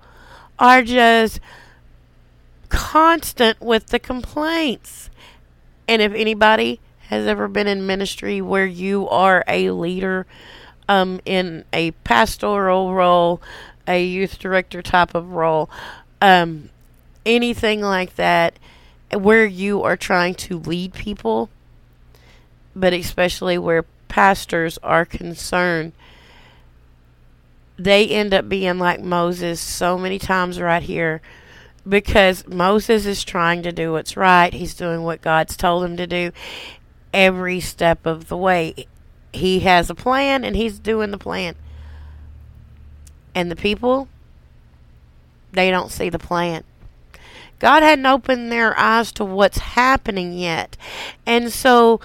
are 0.60 0.84
just 0.84 1.40
constant 2.70 3.62
with 3.62 3.88
the 3.88 4.00
complaints. 4.00 5.10
And 5.88 6.02
if 6.02 6.14
anybody 6.14 6.80
has 7.08 7.28
ever 7.28 7.48
been 7.48 7.68
in 7.68 7.86
ministry 7.86 8.42
where 8.42 8.66
you 8.66 9.08
are 9.10 9.44
a 9.48 9.70
leader 9.72 10.26
um, 10.90 11.20
in 11.26 11.66
a 11.72 11.92
pastoral 11.92 12.94
role, 12.94 13.42
a 13.88 14.04
youth 14.04 14.40
director 14.40 14.82
type 14.82 15.14
of 15.14 15.34
role, 15.34 15.70
um, 16.22 16.70
anything 17.26 17.82
like 17.82 18.16
that, 18.16 18.58
where 19.12 19.46
you 19.46 19.84
are 19.84 19.98
trying 19.98 20.34
to 20.34 20.58
lead 20.58 20.94
people, 20.94 21.50
but 22.76 22.94
especially 22.94 23.58
where 23.58 23.84
pastors 24.08 24.80
are 24.82 25.06
concerned, 25.06 25.92
they 27.78 28.08
end 28.08 28.34
up 28.34 28.48
being 28.48 28.78
like 28.78 29.02
Moses 29.02 29.60
so 29.60 29.98
many 29.98 30.20
times 30.20 30.60
right 30.60 30.84
here 30.84 31.22
because 31.88 32.48
Moses 32.48 33.06
is 33.06 33.24
trying 33.24 33.64
to 33.64 33.72
do 33.72 33.92
what's 33.92 34.16
right. 34.16 34.54
He's 34.54 34.74
doing 34.74 35.04
what 35.04 35.22
God's 35.22 35.58
told 35.58 35.84
him 35.84 35.98
to 35.98 36.08
do 36.08 36.32
every 37.14 37.60
step 37.60 38.06
of 38.06 38.28
the 38.28 38.38
way. 38.38 38.88
He 39.32 39.62
has 39.62 39.90
a 39.90 39.96
plan 39.96 40.44
and 40.44 40.56
he's 40.56 40.80
doing 40.80 41.12
the 41.12 41.18
plan. 41.18 41.56
And 43.36 43.50
the 43.50 43.56
people, 43.56 44.08
they 45.52 45.72
don't 45.72 45.92
see 45.92 46.10
the 46.10 46.20
plan. 46.20 46.64
God 47.60 47.82
hadn't 47.82 48.06
opened 48.06 48.52
their 48.52 48.78
eyes 48.78 49.12
to 49.14 49.26
what's 49.26 49.58
happening 49.58 50.34
yet. 50.34 50.78
And 51.26 51.52
so 51.52 52.00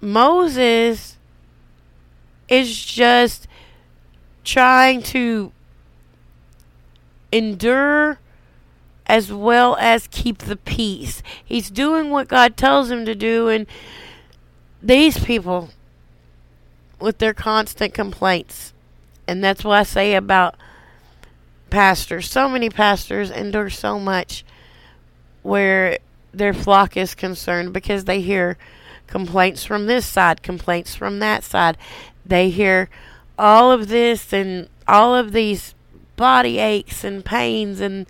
Moses 0.00 1.16
is 2.48 2.84
just 2.84 3.46
trying 4.44 5.02
to 5.02 5.52
endure 7.32 8.18
as 9.06 9.32
well 9.32 9.76
as 9.80 10.06
keep 10.08 10.38
the 10.38 10.56
peace. 10.56 11.22
He's 11.44 11.70
doing 11.70 12.10
what 12.10 12.28
God 12.28 12.56
tells 12.56 12.90
him 12.90 13.04
to 13.06 13.14
do, 13.14 13.48
and 13.48 13.66
these 14.82 15.22
people, 15.22 15.70
with 17.00 17.18
their 17.18 17.34
constant 17.34 17.94
complaints, 17.94 18.72
and 19.26 19.42
that's 19.42 19.64
what 19.64 19.78
I 19.78 19.82
say 19.82 20.14
about 20.14 20.54
pastors. 21.70 22.30
So 22.30 22.48
many 22.48 22.68
pastors 22.68 23.30
endure 23.30 23.70
so 23.70 23.98
much 23.98 24.44
where 25.42 25.98
their 26.32 26.52
flock 26.52 26.96
is 26.96 27.14
concerned 27.14 27.72
because 27.72 28.04
they 28.04 28.20
hear 28.20 28.58
complaints 29.06 29.64
from 29.64 29.86
this 29.86 30.06
side, 30.06 30.42
complaints 30.42 30.94
from 30.94 31.18
that 31.18 31.42
side. 31.42 31.76
They 32.24 32.50
hear 32.50 32.88
all 33.40 33.72
of 33.72 33.88
this 33.88 34.32
and 34.32 34.68
all 34.86 35.14
of 35.14 35.32
these 35.32 35.74
body 36.16 36.58
aches 36.58 37.02
and 37.02 37.24
pains 37.24 37.80
and 37.80 38.06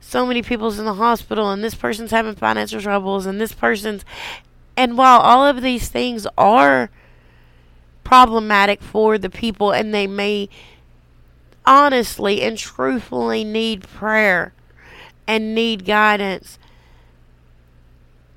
so 0.00 0.26
many 0.26 0.42
people's 0.42 0.78
in 0.78 0.84
the 0.84 0.94
hospital 0.94 1.50
and 1.50 1.64
this 1.64 1.74
person's 1.74 2.10
having 2.10 2.34
financial 2.34 2.80
troubles 2.80 3.24
and 3.24 3.40
this 3.40 3.52
person's 3.52 4.04
and 4.76 4.98
while 4.98 5.20
all 5.20 5.46
of 5.46 5.62
these 5.62 5.88
things 5.88 6.26
are 6.36 6.90
problematic 8.02 8.82
for 8.82 9.16
the 9.16 9.30
people 9.30 9.72
and 9.72 9.94
they 9.94 10.06
may 10.06 10.48
honestly 11.64 12.42
and 12.42 12.58
truthfully 12.58 13.42
need 13.44 13.82
prayer 13.82 14.52
and 15.26 15.54
need 15.54 15.86
guidance 15.86 16.58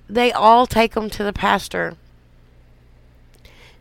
they 0.09 0.31
all 0.31 0.65
take 0.65 0.93
them 0.93 1.09
to 1.09 1.23
the 1.23 1.33
pastor. 1.33 1.95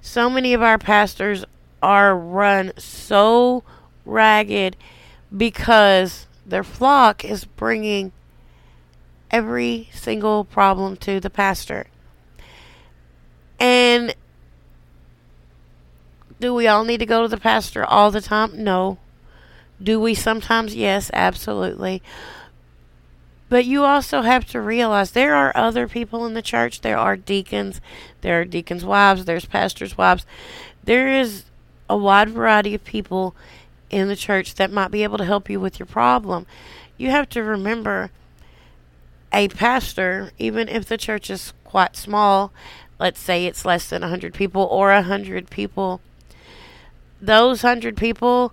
So 0.00 0.28
many 0.28 0.54
of 0.54 0.62
our 0.62 0.78
pastors 0.78 1.44
are 1.86 2.18
run 2.18 2.72
so 2.76 3.62
ragged 4.04 4.76
because 5.34 6.26
their 6.44 6.64
flock 6.64 7.24
is 7.24 7.44
bringing 7.44 8.10
every 9.30 9.88
single 9.92 10.42
problem 10.44 10.96
to 10.96 11.20
the 11.20 11.30
pastor. 11.30 11.86
And 13.60 14.16
do 16.40 16.52
we 16.52 16.66
all 16.66 16.82
need 16.82 16.98
to 16.98 17.06
go 17.06 17.22
to 17.22 17.28
the 17.28 17.36
pastor 17.36 17.84
all 17.84 18.10
the 18.10 18.20
time? 18.20 18.64
No. 18.64 18.98
Do 19.80 20.00
we 20.00 20.12
sometimes? 20.12 20.74
Yes, 20.74 21.08
absolutely. 21.12 22.02
But 23.48 23.64
you 23.64 23.84
also 23.84 24.22
have 24.22 24.44
to 24.46 24.60
realize 24.60 25.12
there 25.12 25.36
are 25.36 25.52
other 25.54 25.86
people 25.86 26.26
in 26.26 26.34
the 26.34 26.42
church. 26.42 26.80
There 26.80 26.98
are 26.98 27.16
deacons, 27.16 27.80
there 28.22 28.40
are 28.40 28.44
deacons' 28.44 28.84
wives, 28.84 29.24
there's 29.24 29.44
pastors' 29.44 29.96
wives. 29.96 30.26
There 30.82 31.08
is 31.08 31.44
a 31.88 31.96
wide 31.96 32.30
variety 32.30 32.74
of 32.74 32.84
people 32.84 33.34
in 33.90 34.08
the 34.08 34.16
church 34.16 34.54
that 34.54 34.72
might 34.72 34.90
be 34.90 35.02
able 35.02 35.18
to 35.18 35.24
help 35.24 35.48
you 35.48 35.60
with 35.60 35.78
your 35.78 35.86
problem. 35.86 36.46
You 36.96 37.10
have 37.10 37.28
to 37.30 37.42
remember 37.42 38.10
a 39.32 39.48
pastor, 39.48 40.30
even 40.38 40.68
if 40.68 40.86
the 40.86 40.96
church 40.96 41.30
is 41.30 41.52
quite 41.64 41.96
small, 41.96 42.52
let's 42.98 43.20
say 43.20 43.46
it's 43.46 43.64
less 43.64 43.88
than 43.88 44.02
100 44.02 44.34
people 44.34 44.62
or 44.62 44.88
100 44.90 45.50
people, 45.50 46.00
those 47.20 47.62
100 47.62 47.96
people 47.96 48.52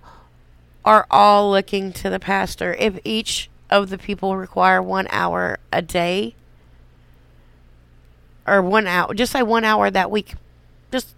are 0.84 1.06
all 1.10 1.50
looking 1.50 1.92
to 1.92 2.10
the 2.10 2.20
pastor. 2.20 2.74
If 2.74 2.98
each 3.04 3.48
of 3.70 3.90
the 3.90 3.98
people 3.98 4.36
require 4.36 4.82
one 4.82 5.06
hour 5.10 5.58
a 5.72 5.82
day, 5.82 6.34
or 8.46 8.60
one 8.60 8.86
hour, 8.86 9.14
just 9.14 9.32
say 9.32 9.42
one 9.42 9.64
hour 9.64 9.90
that 9.90 10.10
week, 10.10 10.34
just 10.92 11.14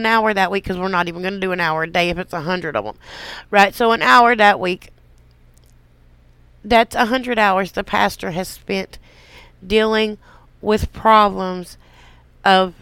an 0.00 0.06
hour 0.06 0.34
that 0.34 0.50
week 0.50 0.64
because 0.64 0.78
we're 0.78 0.88
not 0.88 1.08
even 1.08 1.22
going 1.22 1.34
to 1.34 1.40
do 1.40 1.52
an 1.52 1.60
hour 1.60 1.84
a 1.84 1.90
day 1.90 2.10
if 2.10 2.18
it's 2.18 2.32
a 2.32 2.40
hundred 2.40 2.76
of 2.76 2.84
them, 2.84 2.96
right? 3.50 3.74
So 3.74 3.92
an 3.92 4.02
hour 4.02 4.34
that 4.34 4.58
week. 4.58 4.90
That's 6.62 6.94
a 6.94 7.06
hundred 7.06 7.38
hours 7.38 7.72
the 7.72 7.84
pastor 7.84 8.32
has 8.32 8.48
spent 8.48 8.98
dealing 9.66 10.18
with 10.60 10.92
problems 10.92 11.78
of 12.44 12.74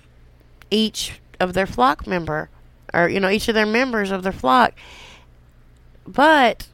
each 0.71 1.21
of 1.39 1.53
their 1.53 1.67
flock 1.67 2.07
member, 2.07 2.51
or 2.93 3.09
you 3.09 3.21
know, 3.21 3.29
each 3.29 3.49
of 3.49 3.55
their 3.55 3.67
members 3.67 4.11
of 4.11 4.23
their 4.23 4.33
flock. 4.33 4.75
But 6.07 6.67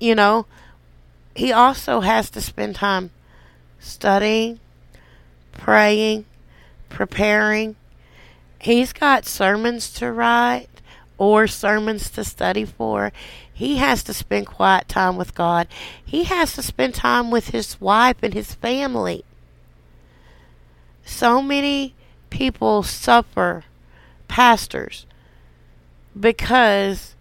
you 0.00 0.14
know, 0.14 0.46
he 1.34 1.52
also 1.52 2.00
has 2.00 2.30
to 2.30 2.40
spend 2.40 2.76
time 2.76 3.10
studying, 3.78 4.58
praying, 5.52 6.24
preparing, 6.88 7.76
he's 8.60 8.92
got 8.92 9.24
sermons 9.24 9.92
to 9.94 10.12
write 10.12 10.68
or 11.18 11.46
sermons 11.46 12.10
to 12.10 12.24
study 12.24 12.64
for. 12.64 13.12
He 13.52 13.76
has 13.76 14.02
to 14.04 14.14
spend 14.14 14.46
quiet 14.46 14.88
time 14.88 15.16
with 15.16 15.34
God. 15.34 15.68
He 16.04 16.24
has 16.24 16.54
to 16.54 16.62
spend 16.62 16.94
time 16.94 17.30
with 17.30 17.48
his 17.48 17.80
wife 17.80 18.16
and 18.22 18.32
his 18.32 18.54
family. 18.54 19.24
So 21.04 21.42
many 21.42 21.94
people 22.30 22.82
suffer, 22.82 23.64
pastors, 24.28 25.04
because 26.18 27.14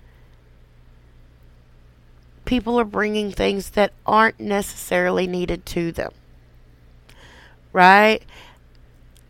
people 2.46 2.80
are 2.80 2.86
bringing 2.86 3.32
things 3.32 3.72
that 3.72 3.92
aren't 4.06 4.40
necessarily 4.40 5.28
needed 5.28 5.66
to 5.66 5.92
them. 5.92 6.12
Right? 7.74 8.24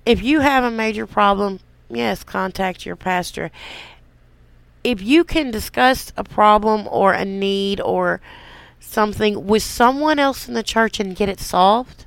If 0.05 0.21
you 0.21 0.41
have 0.41 0.63
a 0.63 0.71
major 0.71 1.07
problem, 1.07 1.59
yes, 1.89 2.23
contact 2.23 2.85
your 2.85 2.95
pastor. 2.95 3.51
If 4.83 5.01
you 5.01 5.23
can 5.23 5.51
discuss 5.51 6.13
a 6.15 6.23
problem 6.23 6.87
or 6.89 7.13
a 7.13 7.25
need 7.25 7.81
or 7.81 8.21
something 8.79 9.45
with 9.45 9.63
someone 9.63 10.19
else 10.19 10.47
in 10.47 10.53
the 10.53 10.63
church 10.63 10.99
and 10.99 11.15
get 11.15 11.29
it 11.29 11.39
solved 11.39 12.05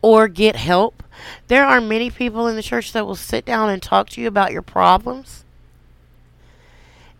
or 0.00 0.26
get 0.28 0.56
help, 0.56 1.02
there 1.48 1.64
are 1.64 1.80
many 1.80 2.10
people 2.10 2.46
in 2.46 2.56
the 2.56 2.62
church 2.62 2.92
that 2.92 3.06
will 3.06 3.14
sit 3.14 3.44
down 3.44 3.70
and 3.70 3.82
talk 3.82 4.08
to 4.10 4.20
you 4.20 4.26
about 4.26 4.52
your 4.52 4.62
problems. 4.62 5.44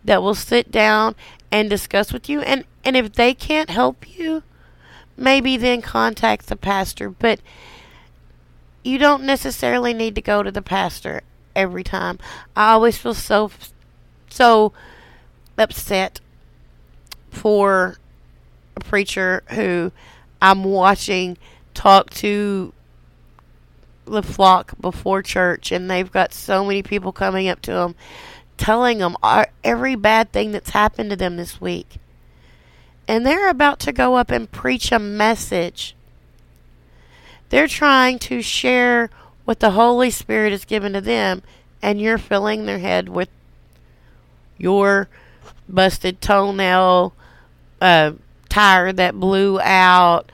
That 0.03 0.21
will 0.21 0.35
sit 0.35 0.71
down 0.71 1.15
and 1.51 1.69
discuss 1.69 2.11
with 2.11 2.27
you 2.27 2.41
and 2.41 2.65
and 2.83 2.97
if 2.97 3.13
they 3.13 3.33
can't 3.33 3.69
help 3.69 4.17
you, 4.17 4.43
maybe 5.15 5.55
then 5.55 5.81
contact 5.81 6.47
the 6.47 6.57
pastor, 6.57 7.09
but 7.09 7.39
you 8.83 8.97
don't 8.97 9.23
necessarily 9.23 9.93
need 9.93 10.15
to 10.15 10.21
go 10.21 10.43
to 10.43 10.51
the 10.51 10.61
pastor 10.61 11.21
every 11.55 11.83
time. 11.83 12.19
I 12.55 12.71
always 12.71 12.97
feel 12.97 13.13
so 13.13 13.51
so 14.29 14.73
upset 15.57 16.19
for 17.29 17.97
a 18.75 18.79
preacher 18.79 19.43
who 19.51 19.91
I'm 20.41 20.63
watching 20.63 21.37
talk 21.73 22.09
to 22.11 22.73
the 24.05 24.23
flock 24.23 24.73
before 24.81 25.21
church 25.21 25.71
and 25.71 25.89
they've 25.89 26.11
got 26.11 26.33
so 26.33 26.65
many 26.65 26.83
people 26.83 27.11
coming 27.11 27.47
up 27.47 27.61
to 27.61 27.71
them 27.71 27.95
telling 28.57 28.99
them 28.99 29.15
every 29.63 29.95
bad 29.95 30.31
thing 30.31 30.51
that's 30.51 30.71
happened 30.71 31.09
to 31.09 31.15
them 31.15 31.37
this 31.37 31.59
week. 31.59 31.97
And 33.07 33.25
they're 33.25 33.49
about 33.49 33.79
to 33.81 33.91
go 33.91 34.15
up 34.15 34.31
and 34.31 34.51
preach 34.51 34.91
a 34.91 34.99
message. 34.99 35.95
They're 37.49 37.67
trying 37.67 38.19
to 38.19 38.41
share 38.41 39.09
what 39.45 39.59
the 39.59 39.71
Holy 39.71 40.09
Spirit 40.09 40.51
has 40.51 40.65
given 40.65 40.93
to 40.93 41.01
them, 41.01 41.41
and 41.81 41.99
you're 41.99 42.17
filling 42.17 42.65
their 42.65 42.79
head 42.79 43.09
with 43.09 43.29
your 44.57 45.09
busted 45.67 46.21
toenail, 46.21 47.13
uh, 47.81 48.13
tire 48.49 48.93
that 48.93 49.19
blew 49.19 49.59
out, 49.59 50.31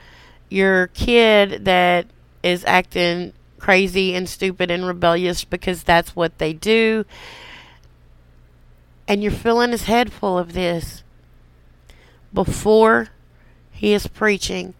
your 0.48 0.88
kid 0.88 1.64
that 1.64 2.06
is 2.42 2.64
acting 2.64 3.32
crazy 3.58 4.14
and 4.14 4.28
stupid 4.28 4.70
and 4.70 4.86
rebellious 4.86 5.44
because 5.44 5.82
that's 5.82 6.16
what 6.16 6.38
they 6.38 6.52
do. 6.52 7.04
And 9.06 9.22
you're 9.22 9.32
filling 9.32 9.70
his 9.70 9.84
head 9.84 10.12
full 10.12 10.38
of 10.38 10.52
this 10.52 11.02
before 12.32 13.08
he 13.70 13.92
is 13.92 14.06
preaching. 14.06 14.74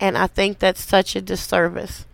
And 0.00 0.18
I 0.18 0.26
think 0.26 0.58
that's 0.58 0.82
such 0.82 1.14
a 1.14 1.20
disservice. 1.20 2.04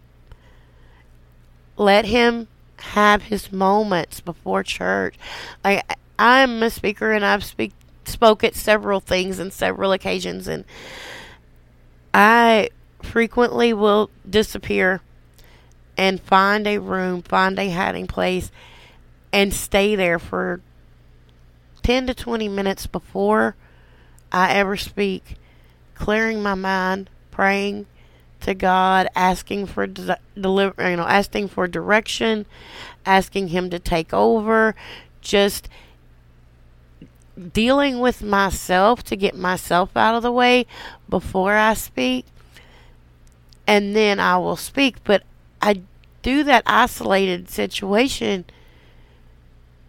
Let 1.81 2.05
him 2.05 2.47
have 2.81 3.23
his 3.23 3.51
moments 3.51 4.21
before 4.21 4.63
church. 4.63 5.15
Like 5.65 5.83
I'm 6.19 6.63
a 6.63 6.69
speaker 6.69 7.11
and 7.11 7.25
I've 7.25 7.43
speak 7.43 7.73
spoke 8.05 8.45
at 8.45 8.55
several 8.55 9.01
things 9.01 9.39
and 9.39 9.51
several 9.51 9.93
occasions 9.93 10.47
and 10.47 10.67
I 12.13 12.69
frequently 13.03 13.73
will 13.73 14.11
disappear 14.29 15.01
and 15.97 16.21
find 16.21 16.67
a 16.67 16.77
room, 16.77 17.23
find 17.23 17.59
a 17.59 17.71
hiding 17.71 18.07
place 18.07 18.51
and 19.33 19.55
stay 19.55 19.97
there 19.97 20.19
for 20.19 20.61
10 21.83 22.09
to 22.09 22.15
20 22.15 22.47
minutes 22.47 22.87
before 22.87 23.57
I 24.31 24.53
ever 24.53 24.77
speak, 24.77 25.37
clearing 25.95 26.43
my 26.43 26.55
mind, 26.55 27.09
praying 27.31 27.87
to 28.41 28.55
God, 28.55 29.09
asking 29.15 29.67
for 29.67 29.87
de- 29.87 30.19
deliver, 30.39 30.91
you 30.91 30.97
know, 30.97 31.07
asking 31.07 31.49
for 31.49 31.67
direction, 31.69 32.47
asking 33.07 33.49
him 33.49 33.71
to 33.71 33.79
take 33.79 34.13
over, 34.13 34.75
just 35.21 35.69
dealing 37.53 38.01
with 38.01 38.23
myself 38.23 39.03
to 39.05 39.17
get 39.17 39.35
myself 39.35 39.97
out 39.97 40.15
of 40.15 40.23
the 40.23 40.33
way 40.33 40.67
before 41.09 41.55
I 41.55 41.75
speak. 41.75 42.27
And 43.67 43.95
then 43.95 44.19
I 44.19 44.37
will 44.39 44.57
speak, 44.57 45.03
but 45.05 45.23
I 45.63 45.83
do 46.23 46.43
that 46.45 46.63
isolated 46.67 47.49
situation 47.49 48.45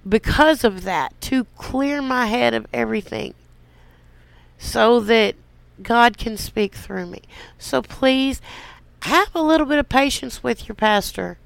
because 0.08 0.64
of 0.64 0.84
that 0.84 1.20
to 1.22 1.46
clear 1.58 2.02
my 2.02 2.28
head 2.28 2.54
of 2.54 2.68
everything 2.74 3.34
so 4.58 5.00
that 5.00 5.36
God 5.84 6.18
can 6.18 6.38
speak 6.38 6.76
through 6.76 7.08
me. 7.08 7.22
So 7.58 7.82
please 7.82 8.42
have 9.04 9.30
a 9.34 9.42
little 9.42 9.66
bit 9.66 9.80
of 9.80 9.90
patience 9.90 10.44
with 10.44 10.68
your 10.68 10.76
pastor. 10.76 11.38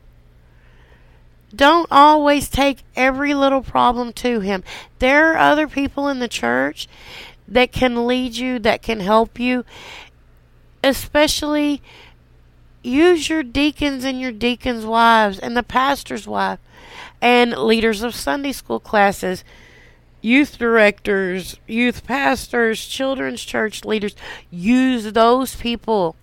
Don't 1.55 1.87
always 1.89 2.49
take 2.49 2.83
every 2.95 3.33
little 3.33 3.61
problem 3.61 4.11
to 4.13 4.41
him. 4.41 4.63
There 4.99 5.31
are 5.31 5.37
other 5.37 5.67
people 5.67 6.07
in 6.09 6.19
the 6.19 6.27
church 6.27 6.87
that 7.47 7.71
can 7.71 8.07
lead 8.07 8.35
you, 8.35 8.59
that 8.59 8.81
can 8.81 8.99
help 8.99 9.39
you, 9.39 9.63
especially 10.83 11.81
use 12.83 13.29
your 13.29 13.43
deacons 13.43 14.03
and 14.03 14.19
your 14.19 14.31
deacons' 14.31 14.85
wives 14.85 15.39
and 15.39 15.55
the 15.55 15.63
pastor's 15.63 16.27
wife 16.27 16.59
and 17.21 17.57
leaders 17.57 18.03
of 18.03 18.13
Sunday 18.13 18.51
school 18.51 18.79
classes, 18.79 19.43
youth 20.25 20.57
directors, 20.57 21.59
youth 21.67 22.03
pastors, 22.03 22.83
children's 22.87 23.43
church 23.43 23.85
leaders. 23.85 24.15
Use 24.49 25.13
those 25.13 25.55
people. 25.55 26.15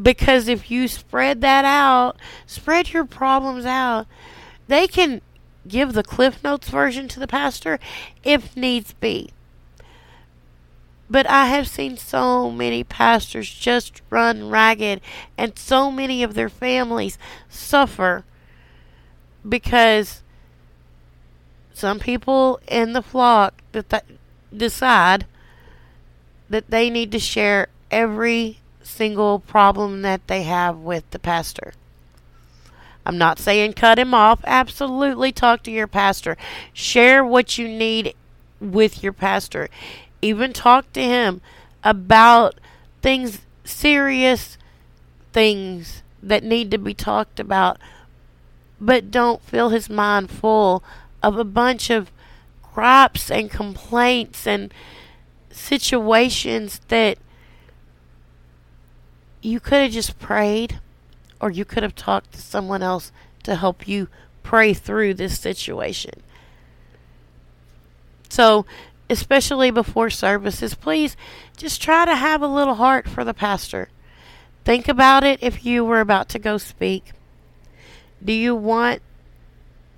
Because 0.00 0.46
if 0.46 0.70
you 0.70 0.86
spread 0.88 1.40
that 1.40 1.64
out, 1.64 2.16
spread 2.46 2.92
your 2.92 3.06
problems 3.06 3.64
out, 3.64 4.06
they 4.68 4.86
can 4.86 5.22
give 5.66 5.94
the 5.94 6.02
Cliff 6.02 6.44
Notes 6.44 6.68
version 6.68 7.08
to 7.08 7.20
the 7.20 7.26
pastor 7.26 7.78
if 8.22 8.54
needs 8.56 8.92
be. 8.92 9.30
But 11.08 11.28
I 11.28 11.46
have 11.46 11.68
seen 11.68 11.96
so 11.96 12.50
many 12.50 12.84
pastors 12.84 13.48
just 13.48 14.02
run 14.10 14.50
ragged 14.50 15.00
and 15.38 15.58
so 15.58 15.90
many 15.90 16.22
of 16.22 16.34
their 16.34 16.48
families 16.48 17.16
suffer 17.48 18.24
because 19.48 20.23
some 21.74 21.98
people 21.98 22.60
in 22.66 22.92
the 22.92 23.02
flock 23.02 23.62
that 23.72 23.90
th- 23.90 24.18
decide 24.56 25.26
that 26.48 26.70
they 26.70 26.88
need 26.88 27.12
to 27.12 27.18
share 27.18 27.68
every 27.90 28.60
single 28.82 29.40
problem 29.40 30.02
that 30.02 30.26
they 30.26 30.44
have 30.44 30.78
with 30.78 31.08
the 31.10 31.18
pastor. 31.18 31.74
I'm 33.04 33.18
not 33.18 33.38
saying 33.38 33.74
cut 33.74 33.98
him 33.98 34.14
off. 34.14 34.40
Absolutely 34.46 35.32
talk 35.32 35.62
to 35.64 35.70
your 35.70 35.86
pastor. 35.86 36.36
Share 36.72 37.24
what 37.24 37.58
you 37.58 37.68
need 37.68 38.14
with 38.60 39.02
your 39.02 39.12
pastor. 39.12 39.68
Even 40.22 40.52
talk 40.52 40.90
to 40.94 41.02
him 41.02 41.42
about 41.82 42.54
things, 43.02 43.42
serious 43.64 44.56
things 45.32 46.02
that 46.22 46.42
need 46.42 46.70
to 46.70 46.78
be 46.78 46.94
talked 46.94 47.38
about 47.38 47.78
but 48.80 49.10
don't 49.10 49.42
fill 49.42 49.70
his 49.70 49.88
mind 49.88 50.30
full 50.30 50.82
of 51.24 51.38
a 51.38 51.44
bunch 51.44 51.88
of 51.88 52.12
gripes 52.74 53.30
and 53.30 53.50
complaints 53.50 54.46
and 54.46 54.72
situations 55.50 56.80
that 56.88 57.16
you 59.40 59.58
could 59.58 59.80
have 59.82 59.92
just 59.92 60.18
prayed 60.18 60.80
or 61.40 61.50
you 61.50 61.64
could 61.64 61.82
have 61.82 61.94
talked 61.94 62.32
to 62.32 62.40
someone 62.40 62.82
else 62.82 63.10
to 63.42 63.56
help 63.56 63.88
you 63.88 64.08
pray 64.42 64.74
through 64.74 65.14
this 65.14 65.38
situation. 65.40 66.22
So, 68.28 68.66
especially 69.08 69.70
before 69.70 70.10
services, 70.10 70.74
please 70.74 71.16
just 71.56 71.80
try 71.80 72.04
to 72.04 72.16
have 72.16 72.42
a 72.42 72.46
little 72.46 72.74
heart 72.74 73.08
for 73.08 73.24
the 73.24 73.34
pastor. 73.34 73.88
Think 74.64 74.88
about 74.88 75.24
it 75.24 75.38
if 75.42 75.64
you 75.64 75.84
were 75.84 76.00
about 76.00 76.28
to 76.30 76.38
go 76.38 76.58
speak. 76.58 77.12
Do 78.22 78.32
you 78.32 78.54
want 78.54 79.02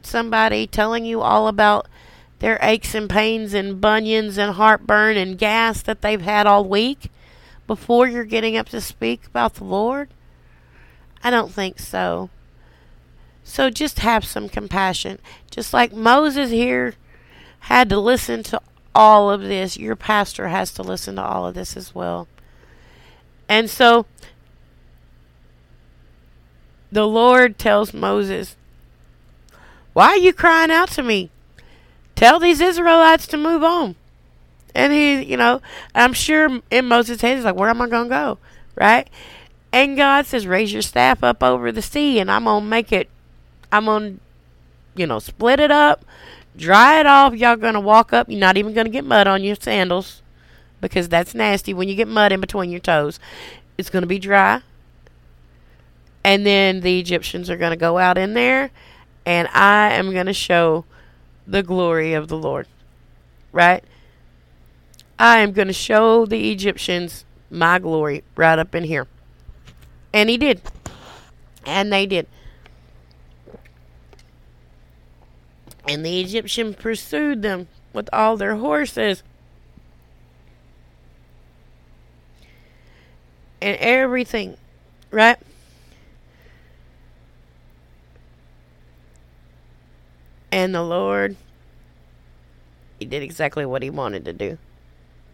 somebody 0.07 0.67
telling 0.67 1.05
you 1.05 1.21
all 1.21 1.49
about 1.49 1.87
their 2.39 2.59
aches 2.63 2.95
and 2.95 3.09
pains 3.09 3.55
and 3.55 3.81
bunions 3.81 4.39
and 4.39 4.55
heartburn 4.55 5.17
and 5.17 5.39
gas 5.39 5.83
that 5.83 6.03
they've 6.03 6.21
had 6.21 6.47
all 6.47 6.65
week 6.65 7.11
before 7.67 8.07
you're 8.07 8.25
getting 8.25 8.57
up 8.57 8.69
to 8.71 8.81
speak 8.81 9.27
about 9.27 9.55
the 9.55 9.65
Lord? 9.65 10.09
I 11.23 11.31
don't 11.31 11.53
think 11.53 11.79
so. 11.79 12.31
So 13.43 13.71
just 13.71 14.01
have 14.01 14.25
some 14.25 14.49
compassion. 14.49 15.19
Just 15.51 15.73
like 15.73 15.93
Moses 15.93 16.51
here 16.51 16.95
had 17.61 17.89
to 17.91 17.99
listen 17.99 18.43
to 18.45 18.61
all 18.95 19.31
of 19.31 19.43
this, 19.43 19.77
your 19.77 19.97
pastor 19.97 20.49
has 20.49 20.73
to 20.73 20.83
listen 20.83 21.17
to 21.17 21.23
all 21.23 21.47
of 21.47 21.55
this 21.55 21.77
as 21.77 21.95
well. 21.95 22.29
And 23.49 23.71
so 23.71 24.07
the 26.91 27.07
Lord 27.07 27.59
tells 27.59 27.93
Moses, 27.93 28.57
Why 29.97 30.09
are 30.09 30.19
you 30.19 30.35
crying 30.35 30.71
out 30.71 30.91
to 30.91 31.03
me? 31.03 31.31
Tell 32.17 32.39
these 32.39 32.61
Israelites 32.61 33.27
to 33.29 33.39
move 33.39 33.65
on. 33.65 33.95
And 34.75 34.93
he, 34.93 35.23
you 35.23 35.39
know, 35.39 35.63
I'm 35.95 36.13
sure 36.13 36.61
in 36.71 36.85
Moses' 36.85 37.23
head, 37.23 37.37
he's 37.37 37.47
like, 37.47 37.55
Where 37.55 37.71
am 37.71 37.81
I 37.81 37.89
going 37.89 38.11
to 38.11 38.15
go? 38.15 38.39
Right? 38.75 39.09
And 39.73 39.97
God 39.97 40.27
says, 40.27 40.47
Raise 40.47 40.71
your 40.71 40.83
staff 40.83 41.25
up 41.25 41.43
over 41.43 41.73
the 41.73 41.81
sea, 41.81 42.19
and 42.19 42.31
I'm 42.31 42.45
going 42.45 42.65
to 42.65 42.69
make 42.69 42.93
it, 42.93 43.09
I'm 43.73 43.87
going 43.87 44.17
to, 44.17 45.01
you 45.01 45.07
know, 45.07 45.19
split 45.19 45.61
it 45.61 45.71
up, 45.71 46.05
dry 46.59 47.01
it 47.01 47.07
off. 47.07 47.33
Y'all 47.33 47.57
going 47.57 47.73
to 47.73 47.81
walk 47.81 48.13
up. 48.13 48.29
You're 48.29 48.39
not 48.39 48.59
even 48.59 48.75
going 48.75 48.85
to 48.85 48.93
get 48.93 49.07
mud 49.07 49.27
on 49.27 49.43
your 49.43 49.57
sandals 49.57 50.21
because 50.83 51.09
that's 51.09 51.35
nasty 51.35 51.73
when 51.73 51.89
you 51.89 51.95
get 51.95 52.07
mud 52.07 52.33
in 52.33 52.43
between 52.43 52.69
your 52.69 52.81
toes. 52.81 53.19
It's 53.79 53.89
going 53.89 54.03
to 54.03 54.07
be 54.07 54.19
dry. 54.19 54.61
And 56.23 56.45
then 56.45 56.83
the 56.83 57.01
Egyptians 57.01 57.49
are 57.49 57.57
going 57.57 57.71
to 57.71 57.79
go 57.79 57.97
out 57.97 58.19
in 58.19 58.35
there, 58.35 58.71
and 59.27 59.49
I 59.49 59.91
am 59.91 60.13
going 60.13 60.27
to 60.27 60.33
show 60.33 60.85
the 61.47 61.65
glory 61.65 62.15
of 62.15 62.29
the 62.29 62.39
Lord. 62.39 62.69
Right? 63.51 63.83
I 65.19 65.39
am 65.39 65.53
going 65.53 65.67
to 65.67 65.75
show 65.75 66.25
the 66.25 66.53
Egyptians 66.53 67.25
my 67.51 67.79
glory 67.81 68.23
right 68.37 68.59
up 68.59 68.75
in 68.75 68.85
here. 68.85 69.09
And 70.15 70.31
he 70.31 70.39
did. 70.39 70.63
And 71.65 71.93
they 71.93 72.07
did. 72.07 72.29
And 75.89 76.05
the 76.05 76.21
Egyptian 76.21 76.75
pursued 76.75 77.43
them 77.43 77.69
with 77.93 78.09
all 78.13 78.37
their 78.37 78.57
horses. 78.57 79.23
And 83.61 83.77
everything. 83.79 84.57
Right? 85.11 85.39
And 90.57 90.75
the 90.75 90.83
Lord, 90.83 91.37
He 92.99 93.05
did 93.05 93.23
exactly 93.23 93.67
what 93.67 93.83
He 93.83 93.91
wanted 93.91 94.25
to 94.25 94.33
do. 94.33 94.57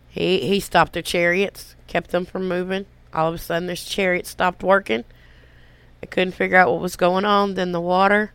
He 0.09 0.49
He 0.49 0.59
stopped 0.59 0.95
their 0.95 1.03
chariots, 1.03 1.77
kept 1.87 2.11
them 2.11 2.27
from 2.27 2.49
moving. 2.49 2.87
All 3.15 3.29
of 3.29 3.37
a 3.37 3.39
sudden, 3.39 3.69
their 3.69 3.77
chariots 3.77 4.31
stopped 4.31 4.65
working. 4.65 5.05
I 6.03 6.07
couldn't 6.07 6.33
figure 6.33 6.57
out 6.57 6.73
what 6.73 6.81
was 6.81 6.97
going 6.97 7.25
on. 7.25 7.55
Then 7.55 7.71
the 7.71 7.81
water 7.81 8.33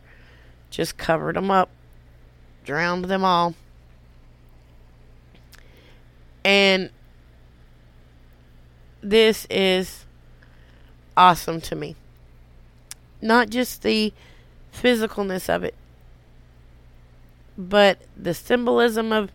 just 0.69 0.97
covered 0.97 1.35
them 1.35 1.51
up, 1.51 1.69
drowned 2.63 3.05
them 3.05 3.25
all. 3.25 3.53
And 6.45 6.89
this 9.01 9.45
is 9.49 10.05
awesome 11.17 11.59
to 11.59 11.75
me. 11.75 11.97
Not 13.21 13.49
just 13.49 13.83
the 13.83 14.13
physicalness 14.73 15.53
of 15.53 15.65
it, 15.65 15.75
but 17.57 17.99
the 18.15 18.33
symbolism 18.33 19.11
of 19.11 19.31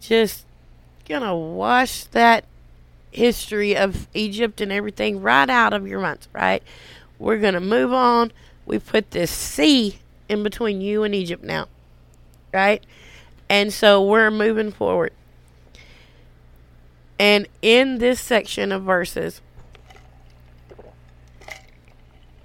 just 0.00 0.44
gonna 1.08 1.36
wash 1.36 2.04
that 2.04 2.44
history 3.10 3.76
of 3.76 4.08
Egypt 4.12 4.60
and 4.60 4.72
everything 4.72 5.22
right 5.22 5.48
out 5.48 5.72
of 5.72 5.86
your 5.86 6.00
minds, 6.00 6.28
right? 6.32 6.62
We're 7.18 7.38
to 7.40 7.60
move 7.60 7.92
on. 7.92 8.32
We 8.66 8.78
put 8.78 9.12
this 9.12 9.30
sea 9.30 9.98
in 10.28 10.42
between 10.42 10.80
you 10.80 11.04
and 11.04 11.14
Egypt 11.14 11.44
now, 11.44 11.68
right? 12.52 12.84
And 13.48 13.72
so 13.72 14.02
we're 14.02 14.30
moving 14.30 14.72
forward. 14.72 15.12
And 17.18 17.46
in 17.62 17.98
this 17.98 18.20
section 18.20 18.72
of 18.72 18.82
verses, 18.82 19.40